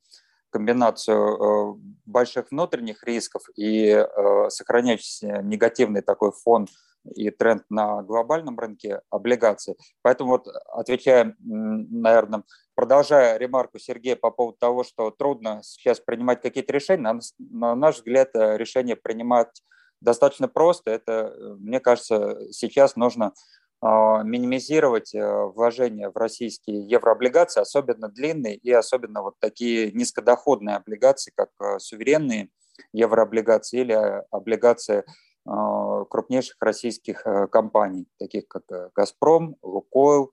[0.50, 1.74] комбинацию э,
[2.06, 6.66] больших внутренних рисков и э, сохраняющийся негативный такой фон
[7.14, 9.76] и тренд на глобальном рынке облигаций.
[10.02, 12.42] Поэтому вот отвечая, наверное,
[12.74, 17.96] продолжая ремарку Сергея по поводу того, что трудно сейчас принимать какие-то решения, на, на наш
[17.96, 19.62] взгляд, э, решение принимать
[20.00, 20.90] достаточно просто.
[20.90, 23.32] Это, мне кажется, сейчас нужно
[23.80, 31.50] минимизировать э, вложения в российские еврооблигации, особенно длинные и особенно вот такие низкодоходные облигации, как
[31.60, 32.50] э, суверенные
[32.92, 35.04] еврооблигации или э, облигации
[35.46, 38.64] а, крупнейших российских компаний, таких как
[38.94, 40.32] «Газпром», «Лукойл»,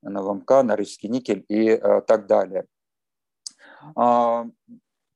[0.00, 1.76] НВМК, «Норильский никель» и
[2.06, 2.64] так далее.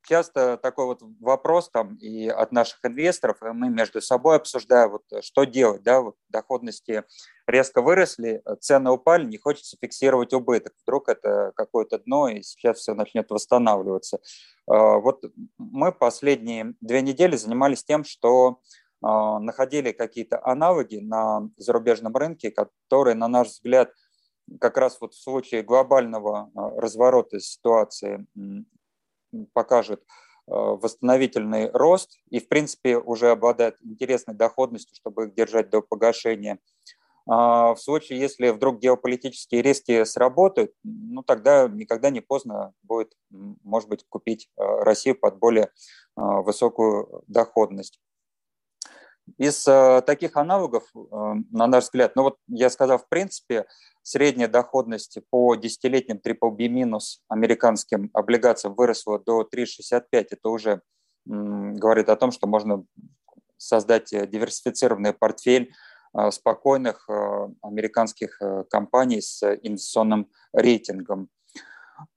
[0.09, 5.23] Часто такой вот вопрос там и от наших инвесторов, и мы между собой обсуждаем, вот,
[5.23, 7.03] что делать, да, вот доходности
[7.45, 10.73] резко выросли, цены упали, не хочется фиксировать убыток.
[10.81, 14.19] Вдруг это какое-то дно, и сейчас все начнет восстанавливаться.
[14.65, 15.23] А, вот
[15.59, 18.61] мы последние две недели занимались тем, что
[19.03, 23.91] а, находили какие-то аналоги на зарубежном рынке, которые, на наш взгляд,
[24.59, 28.25] как раз вот в случае глобального а, разворота ситуации
[29.53, 30.05] покажет э,
[30.47, 36.59] восстановительный рост и, в принципе, уже обладает интересной доходностью, чтобы их держать до погашения.
[37.31, 43.87] А, в случае, если вдруг геополитические риски сработают, ну тогда никогда не поздно будет, может
[43.87, 45.69] быть, купить э, Россию под более э,
[46.15, 47.99] высокую доходность.
[49.37, 49.63] Из
[50.05, 53.65] таких аналогов, на наш взгляд, ну вот я сказал, в принципе,
[54.11, 60.27] Средняя доходность по десятилетним BBB минус американским облигациям выросла до 3,65.
[60.31, 60.81] Это уже
[61.25, 62.83] говорит о том, что можно
[63.57, 65.73] создать э, диверсифицированный портфель
[66.17, 71.29] э, спокойных э, американских компаний с инвестиционным рейтингом.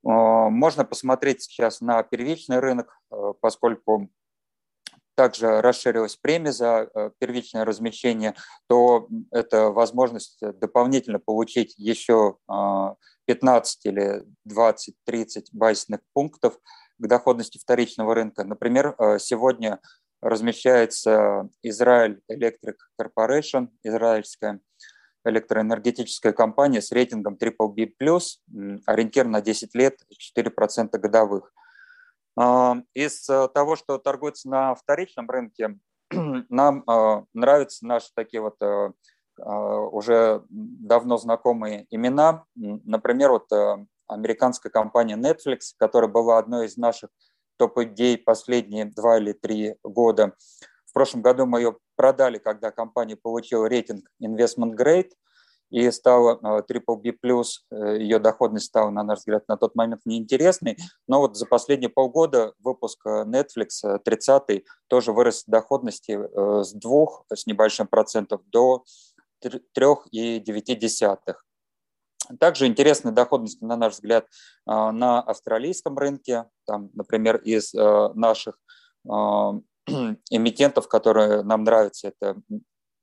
[0.02, 2.96] Можно посмотреть сейчас на первичный рынок,
[3.40, 4.08] поскольку
[5.14, 8.34] также расширилась премия за э, первичное размещение,
[8.68, 12.36] то это возможность дополнительно получить еще
[13.26, 16.58] 15 а, или 20-30 базисных пунктов
[16.98, 18.44] к доходности вторичного рынка.
[18.44, 19.80] Например, э, сегодня
[20.20, 24.60] размещается Израиль Electric Corporation, израильская
[25.24, 27.94] электроэнергетическая компания с рейтингом BBB+,
[28.86, 30.00] ориентир на 10 лет,
[30.36, 31.52] 4% годовых.
[32.36, 35.78] А, из того, что торгуется на вторичном рынке,
[36.10, 36.84] нам
[37.34, 38.56] нравятся наши такие вот
[39.38, 42.44] уже давно знакомые имена.
[42.54, 43.48] Например, вот
[44.06, 47.10] американская компания Netflix, которая была одной из наших
[47.56, 50.34] топ-идей последние два или три года.
[50.86, 55.10] В прошлом году мы ее продали, когда компания получила рейтинг Investment Grade
[55.72, 57.14] и стала Triple B+,
[57.98, 60.76] ее доходность стала, на наш взгляд, на тот момент неинтересной.
[61.08, 67.46] Но вот за последние полгода выпуск Netflix 30 тоже вырос доходности э, с 2 с
[67.46, 68.84] небольшим процентов до
[69.42, 71.16] 3,9.
[72.38, 74.26] Также интересная доходность, на наш взгляд,
[74.66, 76.44] на австралийском рынке.
[76.66, 78.58] Там, например, из э, наших
[80.30, 82.36] эмитентов, которые нам нравятся, это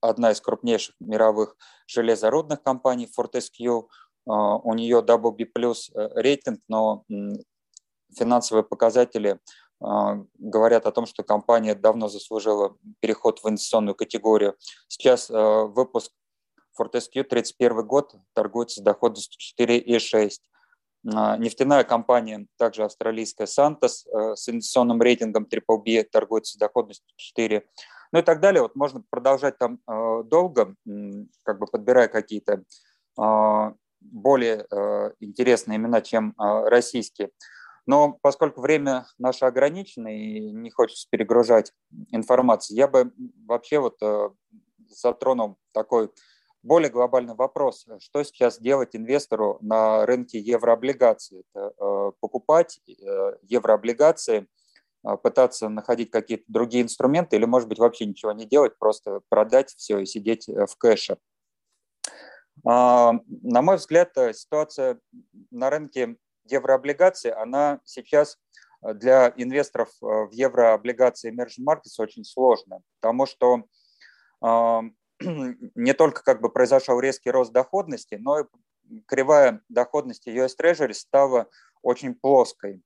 [0.02, 1.56] одна из крупнейших мировых
[1.88, 3.88] железорудных компаний Fortescue.
[4.28, 5.48] А, у нее WB
[5.96, 7.06] э, рейтинг, но
[8.16, 9.40] финансовые показатели
[9.82, 14.58] говорят о том, что компания давно заслужила переход в инвестиционную категорию.
[14.90, 16.12] Сейчас э, выпуск
[16.80, 20.32] Fortescue 31 год торгуется с доходностью 4,6.
[21.14, 27.66] А, нефтяная компания, также австралийская Santos э, с инвестиционным рейтингом BBB торгуется с доходностью 4.
[28.12, 28.62] Ну и так далее.
[28.62, 30.76] Вот можно продолжать там э, долго,
[31.44, 32.64] как бы подбирая какие-то
[33.18, 37.32] а, более э, интересные имена, чем а, российские.
[37.86, 41.74] Но поскольку время наше ограничено и не хочется перегружать
[42.12, 43.12] информацию, я бы
[43.46, 43.98] вообще вот
[44.90, 46.12] затронул такой
[46.62, 51.44] более глобальный вопрос, что сейчас делать инвестору на рынке еврооблигаций?
[51.56, 54.46] Э, покупать э, еврооблигации, э,
[55.24, 60.00] пытаться находить какие-то другие инструменты или, может быть, вообще ничего не делать, просто продать все
[60.00, 61.18] и сидеть в кэше.
[62.66, 65.00] А, на мой взгляд, ситуация
[65.52, 68.38] на рынке еврооблигаций, она сейчас
[68.82, 73.64] для инвесторов в еврооблигации Emerging Markets очень сложная, потому что
[75.22, 78.44] не только как бы произошел резкий рост доходности, но и
[79.06, 81.50] кривая доходности US Treasury стала
[81.82, 82.82] очень плоской.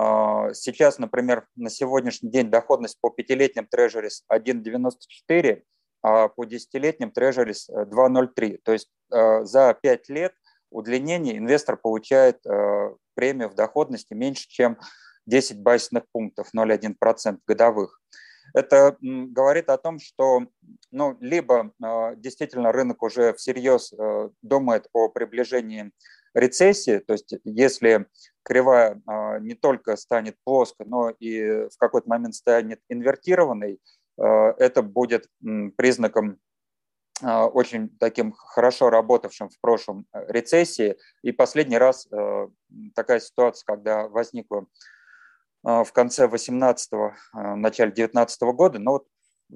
[0.00, 5.62] А, сейчас, например, на сегодняшний день доходность по пятилетним Treasuries 1,94,
[6.02, 8.60] а по десятилетним Treasuries 2,03.
[8.62, 10.34] То есть а, за 5 лет
[10.70, 14.78] удлинения инвестор получает а, премию в доходности меньше, чем
[15.26, 18.00] 10 базисных пунктов, 0,1% годовых.
[18.54, 20.46] Это говорит о том, что
[20.92, 21.72] ну, либо
[22.16, 25.92] действительно рынок уже всерьез э, думает о приближении
[26.34, 28.06] рецессии, то есть если
[28.48, 33.78] кривая а, не только станет плоской, но и в какой-то момент станет инвертированной,
[34.18, 34.22] э,
[34.58, 35.28] это будет
[35.76, 36.38] признаком
[37.22, 40.96] а, очень таким хорошо работавшим в прошлом э, рецессии.
[41.22, 42.08] И последний раз
[42.94, 44.66] такая ситуация, когда возникла
[45.64, 49.06] а, в конце 18-го, а, начале 19 -го года, но вот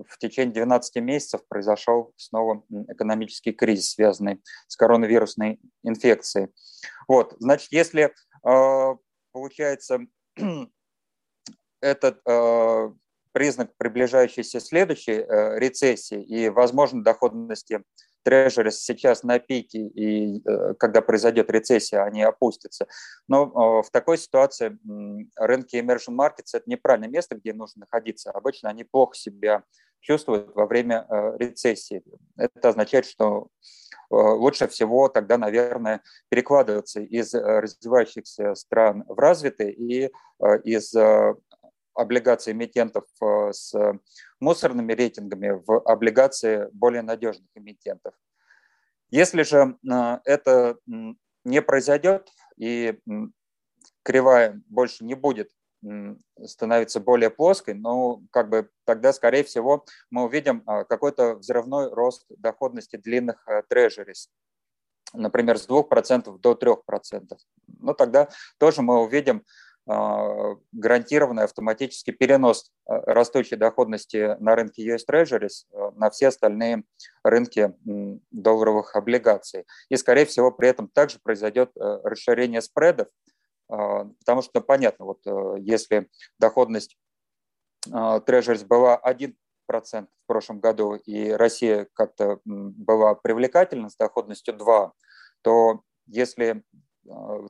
[0.09, 6.49] в течение 12 месяцев произошел снова экономический кризис, связанный с коронавирусной инфекцией.
[7.09, 10.01] Вот, значит, если а, получается
[11.80, 12.20] этот
[13.32, 17.82] признак приближающейся следующей э, рецессии и, возможно, доходности
[18.23, 22.87] трежерис сейчас на пике, и э, когда произойдет рецессия, они опустятся.
[23.29, 24.79] Но э, в такой ситуации
[25.37, 28.31] рынки emerging markets– это неправильное место, где нужно находиться.
[28.31, 29.64] Обычно они плохо себя
[30.01, 32.03] чувствуют во время э, рецессии.
[32.37, 33.49] Это означает, что
[34.11, 40.11] лучше всего тогда, наверное, перекладываться из развивающихся стран в развитые и
[40.64, 40.95] из
[41.95, 43.74] облигаций эмитентов э, с
[44.40, 48.14] мусорными рейтингами в облигации более надежных эмитентов.
[49.11, 50.76] Если же э, это
[51.45, 52.99] не произойдет и
[54.03, 55.51] кривая больше не будет
[56.45, 62.24] становиться более плоской, ну, как бы тогда, скорее всего, мы увидим э, какой-то взрывной рост
[62.28, 64.30] доходности длинных трежерис,
[65.12, 67.36] например, с 2% до 3%.
[67.80, 68.28] Ну, тогда
[68.59, 69.45] тоже мы увидим
[69.87, 76.85] гарантированный автоматический перенос а, растущей доходности на рынке US Treasuries а, на все остальные
[77.24, 77.74] рынки
[78.30, 79.64] долларовых облигаций.
[79.89, 83.09] И, скорее всего, при этом также произойдет расширение спредов,
[83.68, 85.20] потому что, понятно, вот
[85.59, 86.09] если
[86.39, 86.97] доходность
[87.89, 89.35] Treasuries была 1%
[89.68, 94.93] в прошлом году, и Россия как-то была привлекательна с доходностью 2,
[95.43, 96.62] то если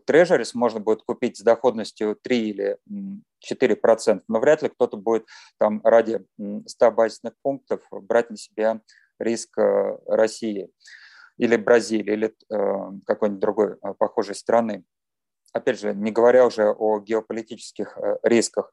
[0.06, 2.78] трежерис можно будет купить с доходностью 3 или
[3.40, 5.26] 4 процента, но вряд ли кто-то будет
[5.58, 6.24] там ради
[6.66, 8.80] 100 базисных пунктов брать на себя
[9.18, 10.70] риск э, России.
[11.38, 12.34] или Бразилии, или
[13.06, 14.84] какой-нибудь другой похожей страны.
[15.52, 18.72] Опять же, не говоря уже о геополитических рисках.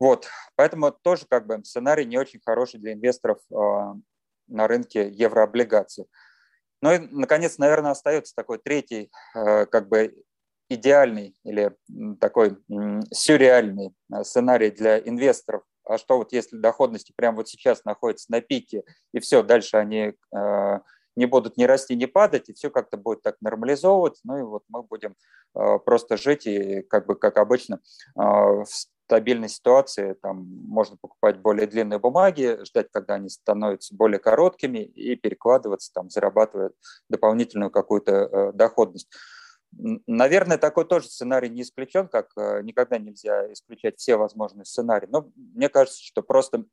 [0.00, 6.06] Вот, поэтому тоже как бы сценарий не очень хороший для инвесторов на рынке еврооблигаций.
[6.84, 10.14] Ну и, наконец, наверное, остается такой третий, как бы
[10.68, 11.74] идеальный или
[12.20, 12.58] такой
[13.10, 15.62] сюрреальный сценарий для инвесторов.
[15.86, 20.12] А что вот если доходности прямо вот сейчас находятся на пике, и все, дальше они
[21.16, 24.64] не будут ни расти, ни падать, и все как-то будет так нормализовываться, ну и вот
[24.68, 25.16] мы будем
[25.54, 27.80] просто жить и как бы, как обычно,
[29.06, 35.14] стабильной ситуации там можно покупать более длинные бумаги, ждать, когда они становятся более короткими и
[35.16, 36.72] перекладываться, там, зарабатывая
[37.08, 39.10] дополнительную какую-то э, доходность.
[40.06, 45.08] Наверное, такой тоже сценарий не исключен, как э, никогда нельзя исключать все возможные сценарии.
[45.10, 46.64] Но мне кажется, что просто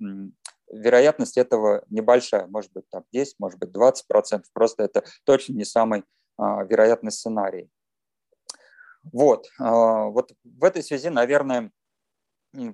[0.72, 5.66] вероятность этого небольшая, может быть там 10, может быть 20 процентов, просто это точно не
[5.66, 6.04] самый
[6.38, 7.70] а, вероятный сценарий.
[9.12, 11.72] Вот, а, вот в этой связи, наверное,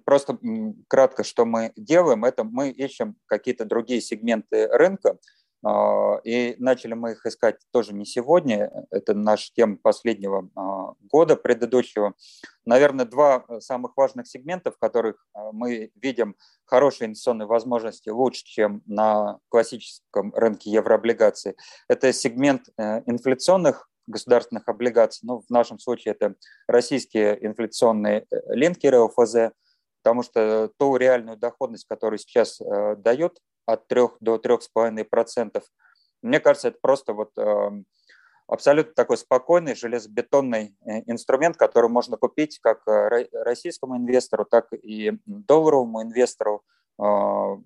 [0.06, 0.40] Просто
[0.88, 5.20] кратко, что мы делаем, это мы ищем какие-то другие сегменты рынка,
[5.64, 11.36] а, и начали мы их искать тоже не сегодня, это наша тема последнего а, года
[11.36, 12.14] предыдущего.
[12.66, 18.82] Наверное, два самых важных сегмента, в которых а, мы видим хорошие инвестиционные возможности лучше, чем
[18.86, 21.56] на классическом рынке еврооблигаций.
[21.88, 26.36] Это сегмент э, инфляционных государственных облигаций, ну, в нашем случае это
[26.68, 29.52] российские инфляционные э, линкеры ОФЗ–
[30.04, 35.64] потому что ту реальную доходность, которую сейчас э, дает от 3 до 3,5%,
[36.22, 37.70] мне кажется, это просто вот э,
[38.48, 45.14] абсолютно такой спокойный железобетонный э, инструмент, который можно купить как э, российскому инвестору, так и
[45.26, 46.64] долларовому инвестору.
[47.02, 47.58] Э,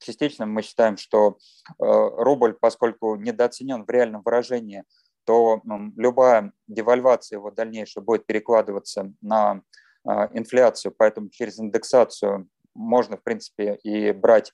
[0.00, 1.38] частично мы считаем, что
[1.78, 4.84] рубль, поскольку недооценен в реальном выражении,
[5.24, 5.60] то
[5.96, 9.62] любая девальвация его дальнейшая будет перекладываться на
[10.04, 14.52] инфляцию, поэтому через индексацию можно, в принципе, и брать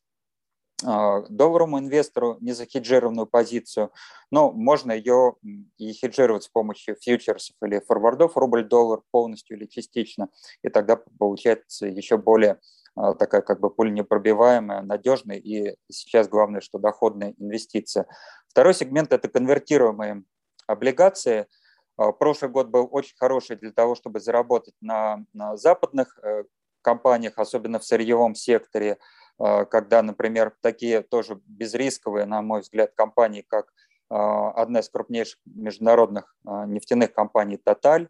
[0.84, 3.92] а, долларовому инвестору незахеджированную позицию,
[4.30, 5.34] но можно ее
[5.76, 10.28] и хеджировать с помощью фьючерсов или форвардов рубль-доллар полностью или частично,
[10.62, 12.60] и тогда получается еще более
[12.94, 18.06] а, такая как бы пуль непробиваемая, надежная и сейчас главное, что доходная инвестиция.
[18.46, 20.22] Второй сегмент– это конвертируемые
[20.68, 21.57] облигации– а,
[22.18, 26.44] прошлый год был очень хороший для того, чтобы заработать на, на западных э,
[26.82, 28.98] компаниях, особенно в сырьевом секторе,
[29.38, 33.72] а, когда, например, такие тоже безрисковые, на мой взгляд, компании, как
[34.08, 38.08] а, одна из крупнейших международных нефтяных компаний «Тоталь»,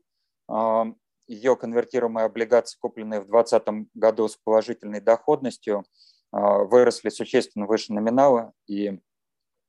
[1.27, 5.85] ее конвертируемые облигации, купленные в 2020 году с положительной доходностью,
[6.33, 8.99] выросли существенно выше номинала, и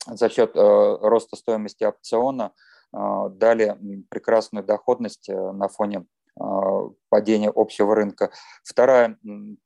[0.07, 3.77] за счет э, роста стоимости опциона– а, дали
[4.09, 6.05] прекрасную доходность э, на фоне
[6.39, 8.31] а, падения общего рынка.
[8.63, 9.17] Вторая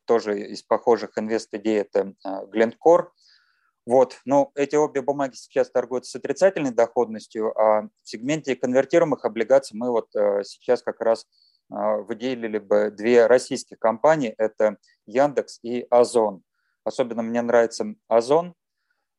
[0.05, 3.07] тоже из похожих инвест-идей– это Glencore.
[3.86, 4.19] Вот.
[4.26, 9.91] Но эти обе бумаги сейчас торгуются с отрицательной доходностью, а в сегменте конвертируемых облигаций мы
[9.91, 11.26] вот э, сейчас как раз
[11.71, 16.43] а, выделили бы две российских компании– это Яндекс и Озон.
[16.84, 18.55] Особенно мне нравится Озон,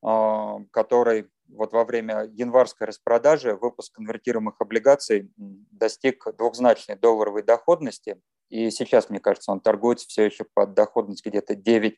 [0.02, 9.10] который вот во время январской распродажи выпуск конвертируемых облигаций достиг двухзначной долларовой доходности, и сейчас,
[9.10, 11.94] мне кажется, он торгуется все еще под доходность где-то 9-10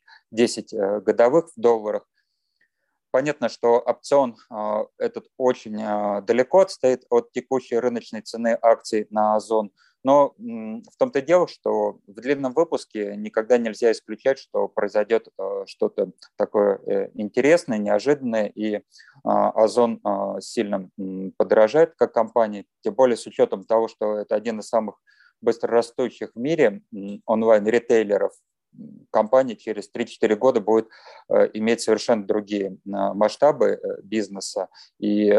[0.72, 2.06] э, годовых в долларах.
[3.10, 9.36] Понятно, что опцион э, этот очень э, далеко отстоит от текущей рыночной цены акций на
[9.36, 9.70] Озон–
[10.06, 16.12] но в том-то дело, что в длинном выпуске никогда нельзя исключать, что произойдет э, что-то
[16.36, 18.82] такое э, интересное, неожиданное, и
[19.24, 20.88] а, Озон а, сильно
[21.36, 24.94] подорожает как компания, тем более с учетом того, что это один из самых
[25.40, 26.82] быстрорастущих в мире
[27.26, 28.30] онлайн-ритейлеров,
[29.10, 30.88] компания через 3-4 года будет
[31.28, 34.68] э, иметь совершенно другие масштабы бизнеса.
[35.00, 35.32] И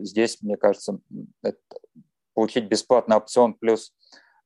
[0.00, 0.98] здесь, мне кажется,
[2.40, 3.92] получить бесплатный опцион плюс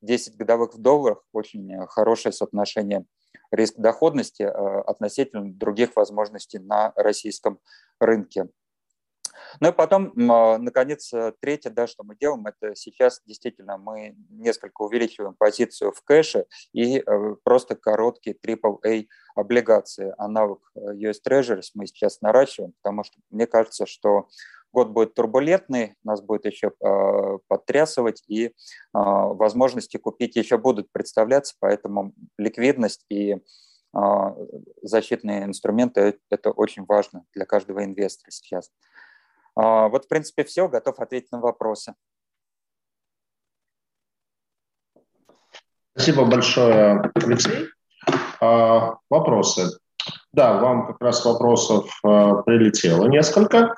[0.00, 3.06] 10 годовых в долларах очень э, хорошее соотношение
[3.52, 7.60] риск-доходности э, относительно других возможностей на российском
[8.00, 8.48] рынке.
[9.60, 14.82] Ну и потом, э, наконец, третье, да, что мы делаем, это сейчас действительно мы несколько
[14.82, 17.00] увеличиваем позицию в кэше и
[17.44, 24.26] просто короткие AAA облигации, аналог US Treasuries мы сейчас наращиваем, потому что мне кажется, что
[24.74, 28.50] год будет турбулентный, нас будет еще э, подтрясывать, и э,
[28.92, 33.38] возможности купить еще будут представляться, поэтому ликвидность и э,
[34.82, 38.70] защитные инструменты– это очень важно для каждого инвестора сейчас.
[39.56, 40.68] Вот, в принципе, все.
[40.68, 41.94] Готов ответить на вопросы.
[45.92, 47.68] Спасибо большое, Алексей.
[48.40, 49.78] Вопросы?
[50.32, 53.76] Да, вам как раз вопросов прилетело несколько.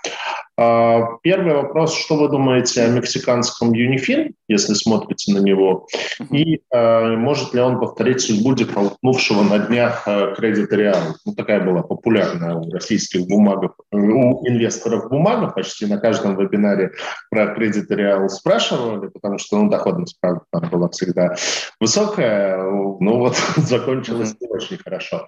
[0.59, 5.87] А, первый вопрос, что вы думаете о мексиканском Юнифин, если смотрите на него,
[6.31, 11.15] и э, может ли он повторить судьбу дефолтнувшего на днях э, Credit Real?
[11.27, 16.93] Ну, такая была популярная у российских бумагов, у инвесторов бумага, почти на каждом вебинаре
[17.31, 21.37] про Credit Real спрашивали, потому что ну, доходность, правда, там была всегда
[21.81, 25.27] высокая, ну вот закончилось не очень хорошо.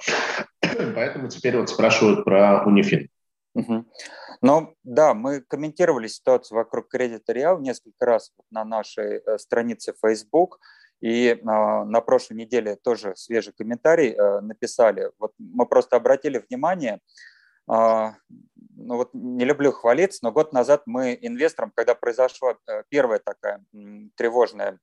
[0.94, 3.08] Поэтому теперь вот спрашивают про Унифин.
[4.40, 10.60] Ну да, мы комментировали ситуацию вокруг Credit Real несколько раз на нашей э, странице Facebook.
[11.00, 15.10] И э, на прошлой неделе тоже свежий комментарий э, написали.
[15.18, 17.00] Вот мы просто обратили внимание,
[17.70, 18.10] э,
[18.76, 23.64] ну вот не люблю хвалиться, но год назад мы инвесторам, когда произошла э, первая такая
[24.16, 24.78] тревожная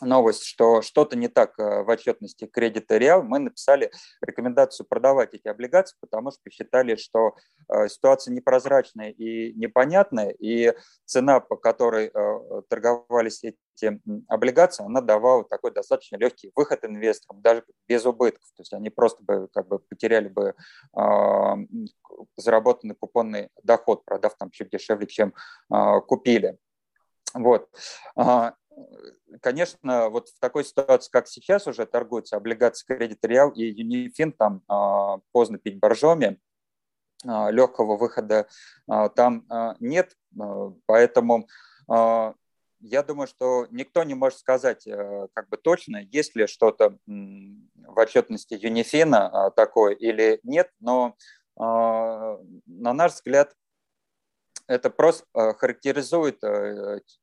[0.00, 3.90] новость, что что-то не так э, в отчетности кредита Реал, мы написали
[4.20, 7.34] рекомендацию продавать эти облигации, потому что считали, что
[7.68, 10.74] э, ситуация непрозрачная и непонятная, и
[11.04, 17.64] цена, по которой э, торговались эти облигации, она давала такой достаточно легкий выход инвесторам, даже
[17.88, 18.44] без убытков.
[18.56, 20.54] То есть они просто бы как бы потеряли бы
[22.36, 25.32] заработанный купонный доход, продав там чуть дешевле, чем
[26.06, 26.58] купили.
[27.32, 27.70] Вот
[29.40, 34.62] конечно, вот в такой ситуации, как сейчас уже торгуются облигации Credit Real и Unifin, там
[34.68, 36.40] а, поздно пить боржоми,
[37.26, 38.46] а, легкого выхода
[38.88, 39.46] а, там
[39.80, 40.16] нет,
[40.86, 41.48] поэтому
[42.82, 44.84] я думаю, что никто не может сказать
[45.34, 51.16] как бы точно, есть ли что-то в отчетности Юнифина такое или нет, но
[51.56, 53.54] на наш взгляд
[54.66, 55.26] это просто
[55.58, 56.40] характеризует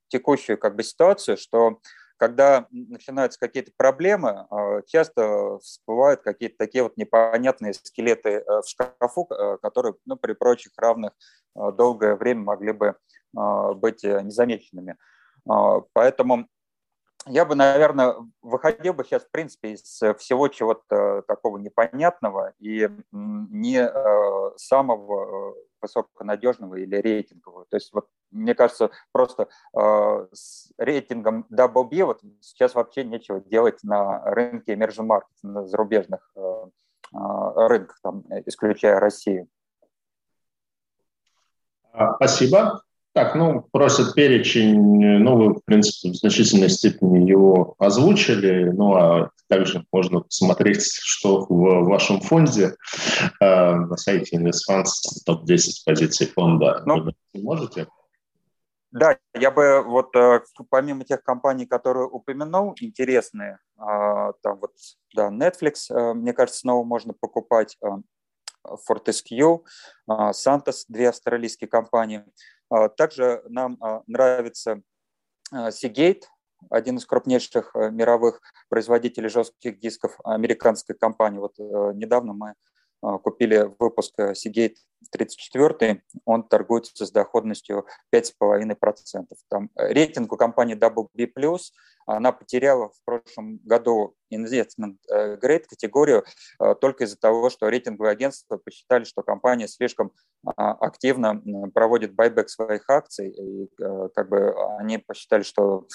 [0.08, 1.80] текущую как бы ситуацию, что
[2.18, 9.26] когда начинаются какие-то проблемы, э, часто всплывают какие-то такие вот непонятные скелеты в шкафу,
[9.62, 11.12] которые ну, при прочих равных
[11.54, 12.96] долгое время могли бы
[13.34, 14.96] быть незамеченными.
[15.94, 16.48] Поэтому
[17.28, 23.88] я бы, наверное, выходил бы сейчас, в принципе, из всего чего-то такого непонятного и не
[24.58, 27.66] самого высоконадежного или рейтингового.
[27.70, 29.48] То есть вот мне кажется, просто
[29.78, 35.66] э, с рейтингом Double B вот сейчас вообще нечего делать на рынке emerging markets, на
[35.66, 39.48] зарубежных э, э, рынках, там, исключая Россию.
[41.94, 42.84] А, спасибо.
[43.18, 49.32] Так, ну, просят перечень, ну, вы, в принципе, в значительной степени его озвучили, ну, а
[49.50, 52.76] также можно посмотреть, что в вашем фонде
[53.42, 56.84] э, на сайте InvestFunds топ-10 позиций фонда.
[56.86, 57.88] Ну, вы можете?
[58.92, 64.74] Да, я бы вот э, помимо тех компаний, которые упомянул, интересные, э, там вот,
[65.16, 67.80] да, Netflix, э, мне кажется, снова можно покупать,
[68.88, 69.62] Fortescue,
[70.08, 72.24] Santos, две австралийские компании–
[72.96, 74.82] также нам а, нравится
[75.52, 76.24] а, Seagate,
[76.70, 81.38] один из крупнейших мировых производителей жестких дисков американской компании.
[81.38, 82.56] Вот недавно мы
[83.24, 84.76] купили выпуск Seagate
[85.12, 89.26] 34, он торгуется с доходностью 5,5%.
[89.50, 91.60] Там рейтинг у компании WB+,
[92.06, 96.24] она потеряла в прошлом году investment э, grade категорию
[96.60, 100.14] э, только из-за того, что рейтинговые агентства посчитали, что компания слишком
[100.46, 101.42] а, активно
[101.74, 105.88] проводит байбек своих акций, и э, как бы они посчитали, что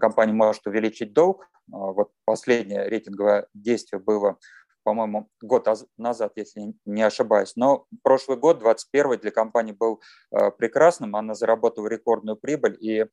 [0.00, 1.46] компания может увеличить долг.
[1.68, 4.38] Вот последнее рейтинговое действие было
[4.82, 7.52] по-моему, год назад, если не ошибаюсь.
[7.56, 10.00] Но прошлый год, 2021, для компании был
[10.32, 11.16] э, прекрасным.
[11.16, 13.06] Она заработала рекордную прибыль, и э,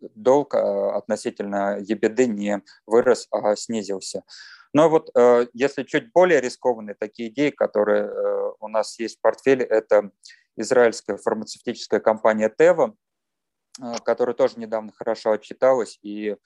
[0.00, 4.22] долг э, относительно ебеды не вырос, а снизился.
[4.72, 5.10] Но вот
[5.54, 8.10] если чуть более рискованные такие идеи, которые
[8.60, 10.10] у нас есть в портфеле, это
[10.54, 12.92] израильская фармацевтическая компания Teva,
[14.04, 16.36] которая тоже недавно хорошо отчиталась и а,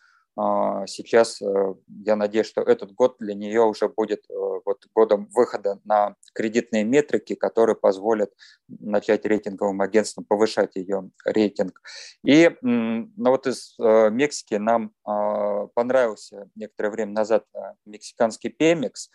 [0.86, 1.74] сейчас э,
[2.05, 4.35] я надеюсь, что этот год для нее уже будет э,
[4.65, 8.32] вот годом выхода на кредитные метрики, которые позволят
[8.69, 11.82] начать рейтинговым агентством повышать ее рейтинг.
[12.24, 17.44] И ну вот из э, Мексики нам а, понравился некоторое время назад
[17.85, 19.11] мексиканский Pemex.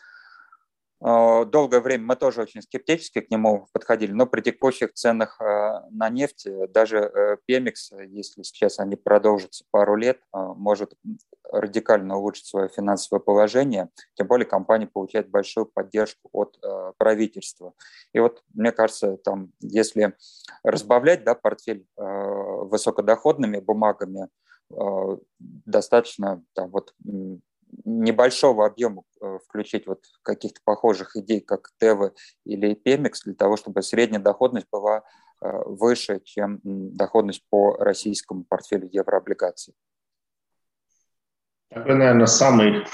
[1.04, 5.82] Э, долгое время мы тоже очень скептически к нему подходили, но при текущих ценах э,
[5.92, 10.94] на нефть, даже Пемикс, если сейчас они продолжатся пару лет, может
[11.52, 16.60] радикально улучшить свое финансовое положение, тем более компания получает большую поддержку от
[16.98, 17.74] правительства.
[18.14, 20.16] И вот, мне кажется, там, если
[20.64, 24.30] разбавлять да, портфель высокодоходными бумагами,
[25.40, 26.94] достаточно там, вот,
[27.84, 32.14] небольшого объема э, включить вот каких-то похожих идей, как ТЭВы
[32.46, 35.04] или Пемикс, для того, чтобы средняя доходность была
[35.42, 39.74] э, выше, чем доходность по российскому портфелю еврооблигаций.
[41.70, 42.86] Такой, наверное, самый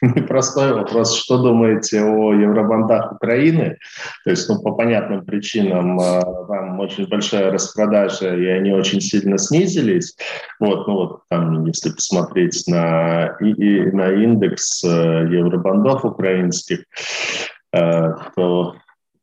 [0.02, 1.14] непростой вопрос.
[1.14, 3.78] Что думаете о евробандах Украины?
[4.24, 9.36] То есть, ну, по понятным причинам, э, там очень большая распродажа, и они очень сильно
[9.36, 10.16] снизились.
[10.58, 16.84] Вот, ну вот там, если посмотреть на, и, и, на индекс э, евробандов украинских,
[17.72, 18.76] э, то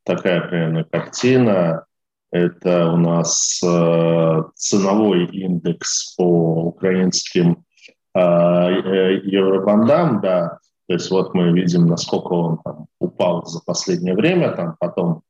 [0.03, 1.83] такая примерно картина.
[2.29, 3.61] Это у нас
[4.55, 7.63] ценовой индекс по украинским
[8.13, 14.76] евробандам, да, то есть вот мы видим, насколько он там упал за последнее время, там
[14.80, 15.22] потом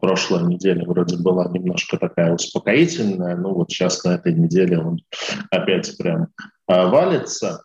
[0.00, 5.00] прошлая неделя вроде была немножко такая успокоительная, ну вот сейчас на этой неделе он
[5.50, 6.28] опять прям
[6.66, 7.62] а, валится.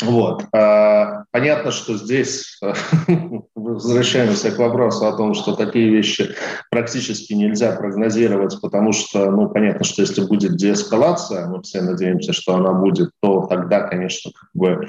[0.00, 0.44] Вот.
[0.52, 2.60] А, понятно, что здесь
[3.56, 6.34] возвращаемся к вопросу о том, что такие вещи
[6.70, 12.54] практически нельзя прогнозировать, потому что, ну, понятно, что если будет деэскалация, мы все надеемся, что
[12.54, 14.88] она будет, то тогда, конечно, как бы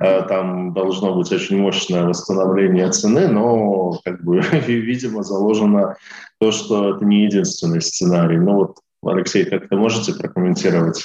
[0.00, 5.94] а, там должно быть очень мощное восстановление цены, но, как бы, видимо, заложено
[6.40, 8.38] то, что это не единственный сценарий.
[8.38, 11.04] Ну вот, Алексей, как-то можете прокомментировать?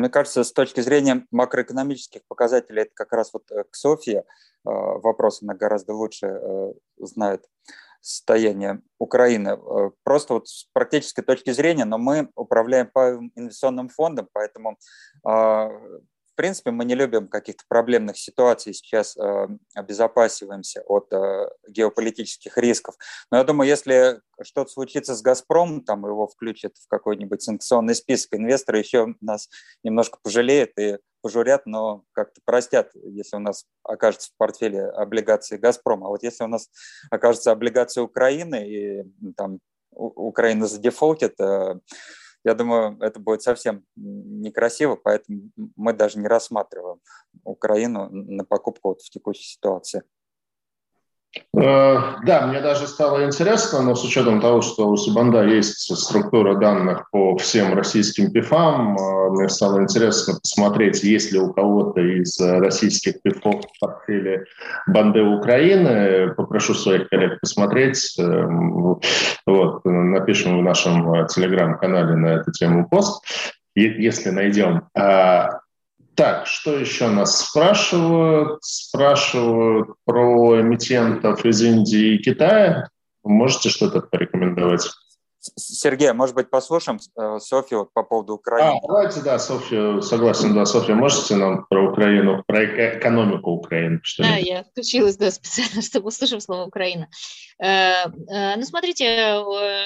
[0.00, 4.22] Мне кажется, с точки зрения макроэкономических показателей, это как раз вот э, к Софии э,
[4.64, 7.44] вопрос, она гораздо лучше э, знает
[8.00, 9.58] состояние Украины.
[10.02, 14.78] Просто вот с практической точки зрения, но мы управляем по инвестиционным фондом, поэтому
[16.40, 22.94] принципе, мы не любим каких-то проблемных ситуаций, сейчас э, обезопасиваемся от э, геополитических рисков.
[23.30, 28.32] Но я думаю, если что-то случится с «Газпромом», там его включат в какой-нибудь санкционный список,
[28.32, 29.50] инвесторы еще нас
[29.84, 36.06] немножко пожалеют и пожурят, но как-то простят, если у нас окажется в портфеле облигации «Газпрома».
[36.06, 36.70] А вот если у нас
[37.10, 39.04] окажется облигация Украины, и
[39.36, 39.58] там
[39.90, 41.74] Украина задефолтит, э,
[42.44, 47.00] я думаю, это будет совсем некрасиво, поэтому мы даже не рассматриваем
[47.44, 50.02] Украину на покупку вот в текущей ситуации.
[51.56, 56.56] Э, да, мне даже стало интересно, но с учетом того, что у Сибанда есть структура
[56.56, 62.40] данных по всем российским ПИФам, э, мне стало интересно посмотреть, есть ли у кого-то из
[62.40, 64.44] российских ПИФов в портфеле
[64.88, 66.34] банды Украины.
[66.34, 68.18] Попрошу своих коллег посмотреть.
[68.18, 69.00] Эм,
[69.46, 73.24] вот, напишем в нашем телеграм-канале на эту тему пост,
[73.74, 74.82] если найдем.
[76.20, 78.62] Так, что еще нас спрашивают?
[78.62, 82.90] Спрашивают про эмитентов из Индии и Китая.
[83.24, 84.86] Можете что-то порекомендовать?
[85.40, 88.78] Сергей, может быть, послушаем э, Софию по поводу Украины?
[88.82, 94.00] А, давайте, да, София, согласен, да, София, можете нам про Украину, про экономику Украины?
[94.02, 97.08] Что да, я включилась, да, специально, чтобы услышать слово Украина.
[97.58, 99.42] Э, э, ну, смотрите,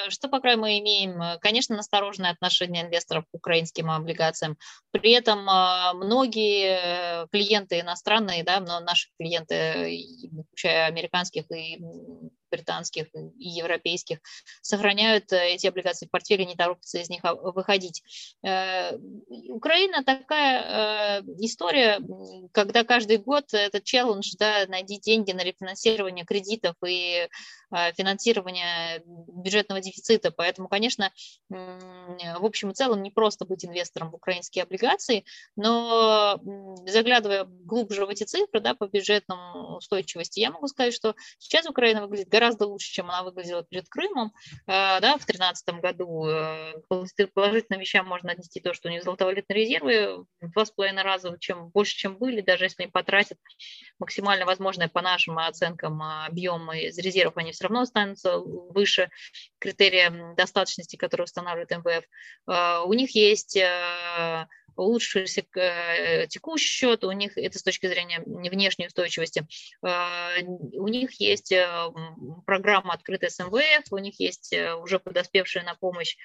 [0.08, 4.56] что пока мы имеем, конечно, настороженное отношение инвесторов к украинским облигациям.
[4.90, 5.44] При этом
[5.94, 10.04] многие клиенты иностранные, да, но наши клиенты,
[10.50, 11.78] включая американских и
[12.54, 14.18] британских и европейских,
[14.62, 18.02] сохраняют э, эти облигации в портфеле, не торопятся из них а, выходить.
[18.44, 18.96] Э,
[19.48, 22.00] Украина такая э, история,
[22.52, 27.28] когда каждый год этот челлендж, да, найди деньги на рефинансирование кредитов и
[27.96, 30.30] финансирование бюджетного дефицита.
[30.30, 31.12] Поэтому, конечно,
[31.48, 35.24] в общем и целом не просто быть инвестором в украинские облигации,
[35.56, 36.40] но
[36.86, 39.36] заглядывая глубже в эти цифры да, по бюджетной
[39.76, 44.32] устойчивости, я могу сказать, что сейчас Украина выглядит гораздо лучше, чем она выглядела перед Крымом.
[44.66, 46.74] Э, да, в 2013 году э,
[47.34, 51.36] положительным вещам можно отнести то, что у них золотовалютные резервы в два с половиной раза
[51.38, 53.38] чем, больше, чем были, даже если они потратят
[53.98, 59.10] максимально возможное по нашим оценкам объем из резервов, они все равно останутся выше
[59.58, 62.04] критерия достаточности, который устанавливает МВФ.
[62.46, 63.58] Э, у них есть
[64.76, 69.46] улучшился э, текущий счет, у них это с точки зрения внешней устойчивости.
[69.84, 71.66] Э, у них есть э,
[72.46, 76.16] программа открытая с МВФ, у них есть уже подоспевшая на помощь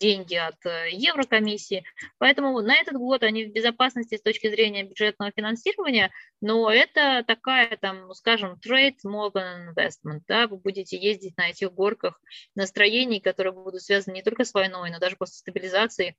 [0.00, 1.84] деньги от э, Еврокомиссии.
[2.18, 6.10] Поэтому на этот год они в безопасности с точки зрения бюджетного финансирования,
[6.40, 10.22] но это такая, там, скажем, trade more than investment.
[10.26, 10.48] Да?
[10.48, 12.20] Вы будете ездить на этих горках
[12.54, 16.16] настроений, которые будут связаны не только с войной, но даже после стабилизации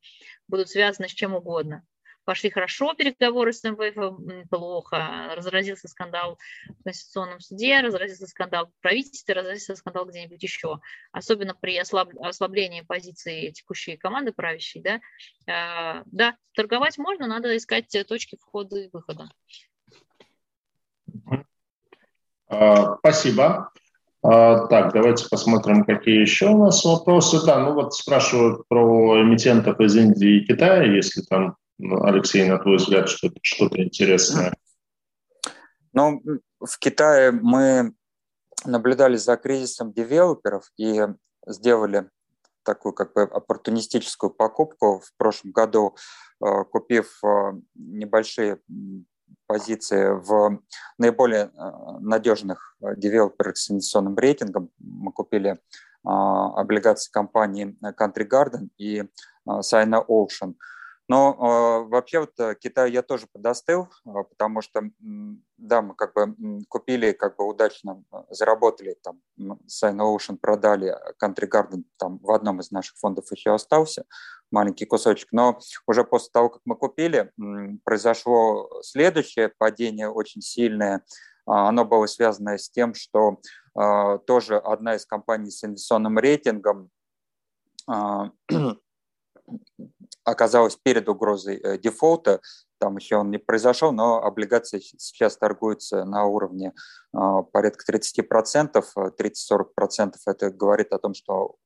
[0.48, 1.84] будут связаны с чем угодно
[2.26, 5.34] пошли хорошо переговоры с МВФ, плохо.
[5.36, 6.38] Разразился скандал
[6.80, 10.80] в Конституционном суде, разразился скандал в правительстве, разразился скандал где-нибудь еще.
[11.12, 12.10] Особенно при ослаб...
[12.22, 14.82] ослаблении позиции текущей команды правящей.
[14.82, 15.02] Да?
[15.48, 19.30] А, да, торговать можно, надо искать точки входа и выхода.
[22.48, 23.72] А, спасибо.
[24.24, 27.44] А, так, давайте посмотрим, какие еще у нас вопросы.
[27.46, 32.78] Да, ну вот спрашивают про эмитентов из Индии и Китая, если там Алексей, на твой
[32.78, 34.54] взгляд, что-то, что-то интересное?
[35.94, 36.22] Ну,
[36.60, 37.94] в Китае мы
[38.66, 41.02] наблюдали за кризисом девелоперов и
[41.48, 42.10] сделали
[42.64, 45.96] такую как бы оппортунистическую покупку в прошлом году,
[46.46, 48.60] э, купив э, небольшие
[49.48, 50.62] позиции в
[51.00, 51.50] наиболее э,
[52.00, 54.70] надежных девелоперах с инвестиционным рейтингом.
[54.78, 55.60] Мы купили
[56.04, 59.04] облигации компании Country Garden и
[59.48, 60.56] Sino Ocean–
[61.12, 64.82] но э, вообще вот э, Китай я тоже подостыл, э, потому что,
[65.58, 71.50] да, мы как бы купили, как бы удачно э, заработали, там, Sign Ocean продали, Country
[71.52, 74.06] Garden там в одном из наших фондов еще остался,
[74.52, 77.30] маленький кусочек, но уже после того, как мы купили,
[77.84, 81.04] произошло следующее падение очень сильное,
[81.46, 83.42] а, оно было связано с тем, что
[83.78, 86.90] э, тоже одна из компаний с инвестиционным рейтингом
[87.92, 88.30] э,
[90.24, 92.42] оказалась перед угрозой э, дефолта.
[92.80, 96.74] Там еще он не произошел, но облигации сейчас торгуются на уровне
[97.14, 100.14] а, порядка 30%, 30-40%.
[100.26, 101.58] Это говорит о том, что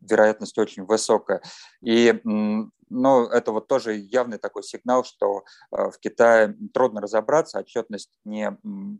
[0.00, 1.40] вероятность очень высокая.
[1.82, 8.10] И ну, это вот тоже явный такой сигнал, что э, в Китае трудно разобраться, отчетность
[8.24, 8.56] не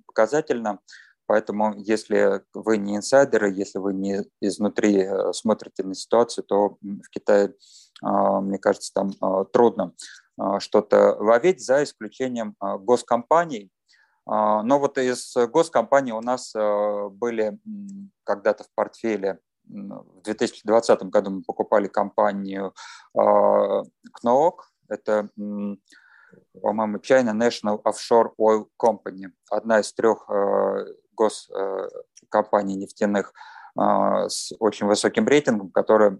[0.07, 0.81] показательна.
[1.27, 7.09] Поэтому, если вы не инсайдеры, если вы не изнутри э, смотрите на ситуацию, то в
[7.11, 7.55] Китае
[8.05, 9.93] мне кажется, там а, трудно
[10.39, 13.71] а, что-то ловить, за исключением госкомпаний.
[14.27, 17.59] Но вот из госкомпаний у нас были
[18.25, 22.75] когда-то в портфеле в 2020 году мы покупали компанию
[23.13, 25.29] КНООК, это,
[26.61, 30.27] по-моему, China National Offshore Oil Company, одна из трех
[31.13, 33.33] госкомпаний нефтяных
[33.77, 36.19] с очень высоким рейтингом, которая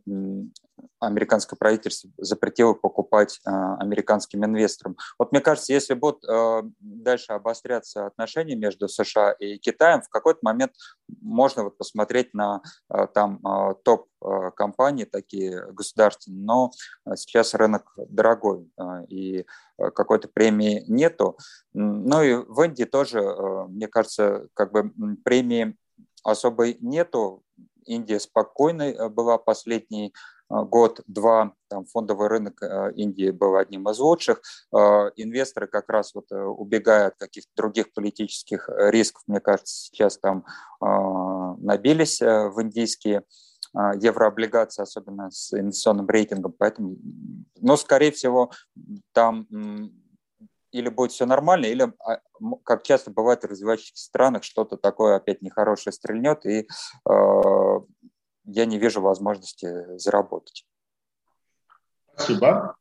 [1.01, 4.97] американское правительство запретило покупать э, американским инвесторам.
[5.19, 10.41] Вот мне кажется, если будут э, дальше обостряться отношения между США и Китаем, в какой-то
[10.43, 10.73] момент
[11.21, 12.63] можно вот посмотреть на
[13.13, 13.41] там
[13.85, 14.09] топ
[14.57, 16.71] компании такие государственные, но
[17.15, 18.71] сейчас рынок дорогой
[19.09, 19.45] и
[19.77, 21.39] какой-то премии нету.
[21.75, 23.21] Ну и в Индии тоже,
[23.69, 24.91] мне кажется, как бы
[25.25, 25.77] премии
[26.25, 27.43] особой нету.
[27.87, 30.13] Индия спокойной была последние
[30.49, 34.43] а, год-два там, фондовый рынок э, Индии был одним из лучших.
[34.73, 40.19] Инвесторы как раз вот э, убегая от каких-то других политических э, рисков, мне кажется, сейчас
[40.19, 40.45] там
[40.81, 43.23] набились в индийские
[43.73, 46.55] еврооблигации, особенно с инвестиционным рейтингом.
[46.57, 46.97] Поэтому,
[47.61, 48.51] но, скорее всего,
[49.13, 49.47] там
[50.75, 51.93] или будет все нормально, или,
[52.65, 56.67] как часто бывает в развивающихся странах, что-то такое опять нехорошее стрельнет, и
[58.47, 60.67] я не вижу возможности заработать.
[62.15, 62.77] Спасибо.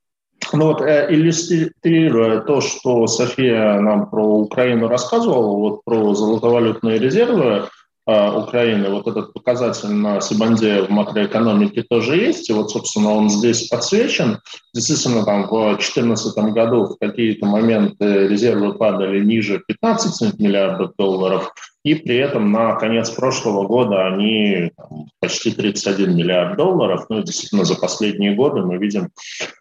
[0.51, 7.45] Ну вот, э, иллюстрируя то, что София нам про Украину рассказывала, вот про золотовалютные резервы
[7.45, 7.67] э,
[8.05, 13.69] Украины, вот этот показатель на Сибанде в макроэкономике тоже есть, и вот, собственно, он здесь
[13.69, 14.39] подсвечен.
[14.73, 21.53] Действительно, там в 2014 году в какие-то моменты резервы падали ниже 15 миллиардов долларов,
[21.83, 27.05] и при этом на конец прошлого года они там, почти 31 миллиард долларов.
[27.09, 29.09] Ну действительно за последние годы мы видим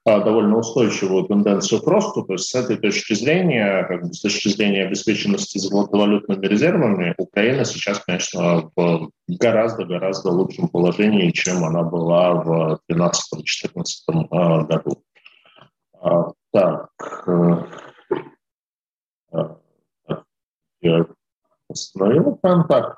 [0.05, 2.23] а, довольно устойчивую тенденцию к росту.
[2.23, 7.65] То есть с этой точки зрения, как бы с точки зрения обеспеченности золотовалютными резервами, Украина
[7.65, 15.03] сейчас, конечно, в гораздо-гораздо лучшем положении, чем она была в 2013-2014 а, году.
[16.01, 16.89] А, так.
[17.27, 17.65] Э,
[20.83, 21.05] э,
[21.73, 22.97] Остановил прям так.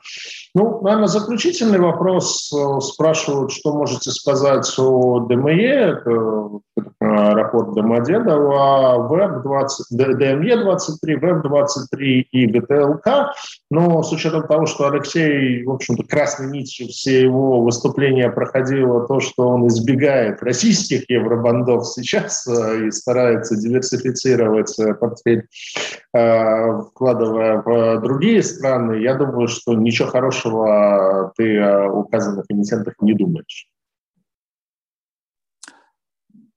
[0.54, 2.52] Ну, наверное, заключительный вопрос.
[2.52, 6.60] Э, спрашивают, что можете сказать о ДМЕ, это
[7.00, 13.32] аэропорт Домодедово, ВЭБ-20, ДМЕ-23, ВЭБ-23 и ГТЛК.
[13.70, 19.20] Но с учетом того, что Алексей, в общем-то, красной нитью все его выступления проходило то,
[19.20, 25.48] что он избегает российских евробандов сейчас э, и старается диверсифицировать э, портфель,
[26.14, 33.14] э, вкладывая в другие страны, я думаю, что ничего хорошего ты о указанных эмитентах не
[33.14, 33.68] думаешь.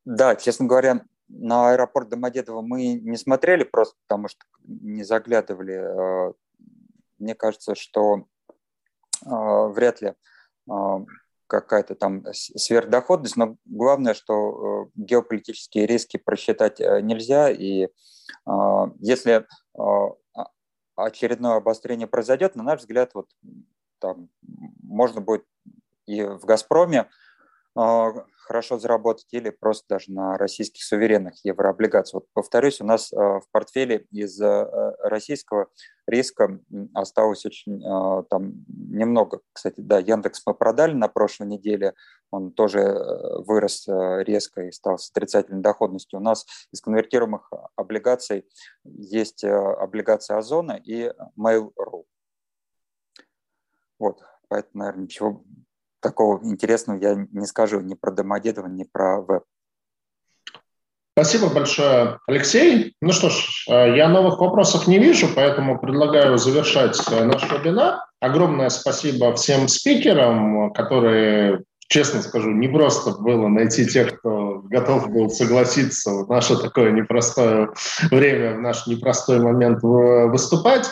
[0.03, 6.33] Да, честно говоря, на аэропорт Домодедово мы не смотрели просто потому, что не заглядывали
[7.19, 8.25] мне кажется, что
[9.25, 10.13] э, вряд ли
[10.69, 10.73] э,
[11.47, 17.89] какая-то там сверхдоходность, но главное, что э, геополитические риски просчитать э, нельзя, и э,
[18.99, 19.47] если
[20.95, 23.29] очередное обострение произойдет, на наш взгляд, вот
[23.99, 24.29] там
[24.81, 25.45] можно будет
[26.05, 27.09] и в «Газпроме»
[28.47, 32.23] хорошо заработать или просто даже на российских суверенных еврооблигациях.
[32.23, 34.39] Вот повторюсь, у нас в портфеле из
[35.03, 35.67] российского
[36.07, 36.59] риска
[36.93, 37.81] осталось очень
[38.29, 39.41] там немного.
[39.53, 41.93] Кстати, да, Яндекс мы продали на прошлой неделе,
[42.31, 46.19] он тоже э, вырос э, резко и стал с отрицательной доходностью.
[46.19, 48.45] У нас из конвертируемых облигаций
[48.83, 52.03] есть э, облигации Озона и Mail.ru.
[53.99, 55.43] Вот, поэтому, наверное, ничего
[56.01, 59.43] такого интересного я не скажу ни про Домодедово, ни про веб.
[61.17, 62.93] Спасибо большое, Алексей.
[63.01, 68.01] Ну что ж, э, я новых вопросов не вижу, поэтому предлагаю завершать э, наш вебинар.
[68.19, 75.31] Огромное спасибо всем спикерам, которые, честно скажу, не просто было найти тех, кто готов был
[75.31, 77.69] согласиться в наше такое непростое
[78.11, 80.87] время, в наш непростой момент выступать.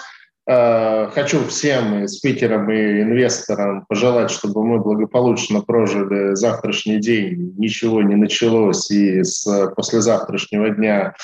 [0.48, 8.04] Э, хочу всем и спикерам, и инвесторам пожелать, чтобы мы благополучно прожили завтрашний день, ничего
[8.04, 11.16] не началось, и с послезавтрашнего дня,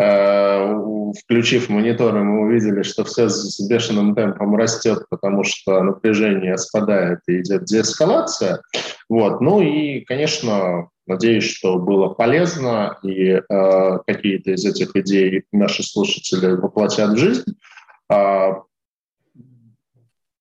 [0.00, 0.74] э,
[1.22, 7.40] включив мониторы, мы увидели, что все с бешеным темпом растет, потому что напряжение спадает и
[7.40, 8.62] идет деэскалация.
[9.10, 9.42] Вот.
[9.42, 13.42] Ну и, конечно, Надеюсь, что было полезно, и э,
[14.06, 17.56] какие-то из этих идей наши слушатели воплотят в жизнь.
[18.12, 18.62] А,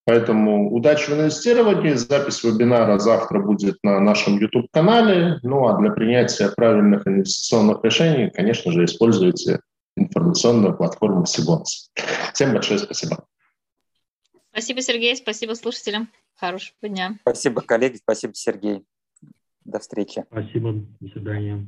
[0.06, 1.93] поэтому удачи в инвестировании.
[1.93, 5.39] Запись вебинара завтра будет на нашем YouTube-канале.
[5.43, 9.61] Ну а для принятия правильных инвестиционных решений, конечно же, используйте
[9.95, 11.91] информационную платформу Сибонс.
[12.34, 13.26] Всем большое спасибо.
[14.52, 15.15] Спасибо, Сергей.
[15.15, 16.10] Спасибо слушателям.
[16.35, 17.15] Хорошего дня.
[17.22, 17.98] Спасибо, коллеги.
[17.98, 18.84] Спасибо, Сергей.
[19.64, 20.26] До встречи.
[20.30, 20.73] Спасибо.
[20.99, 21.68] До свидания.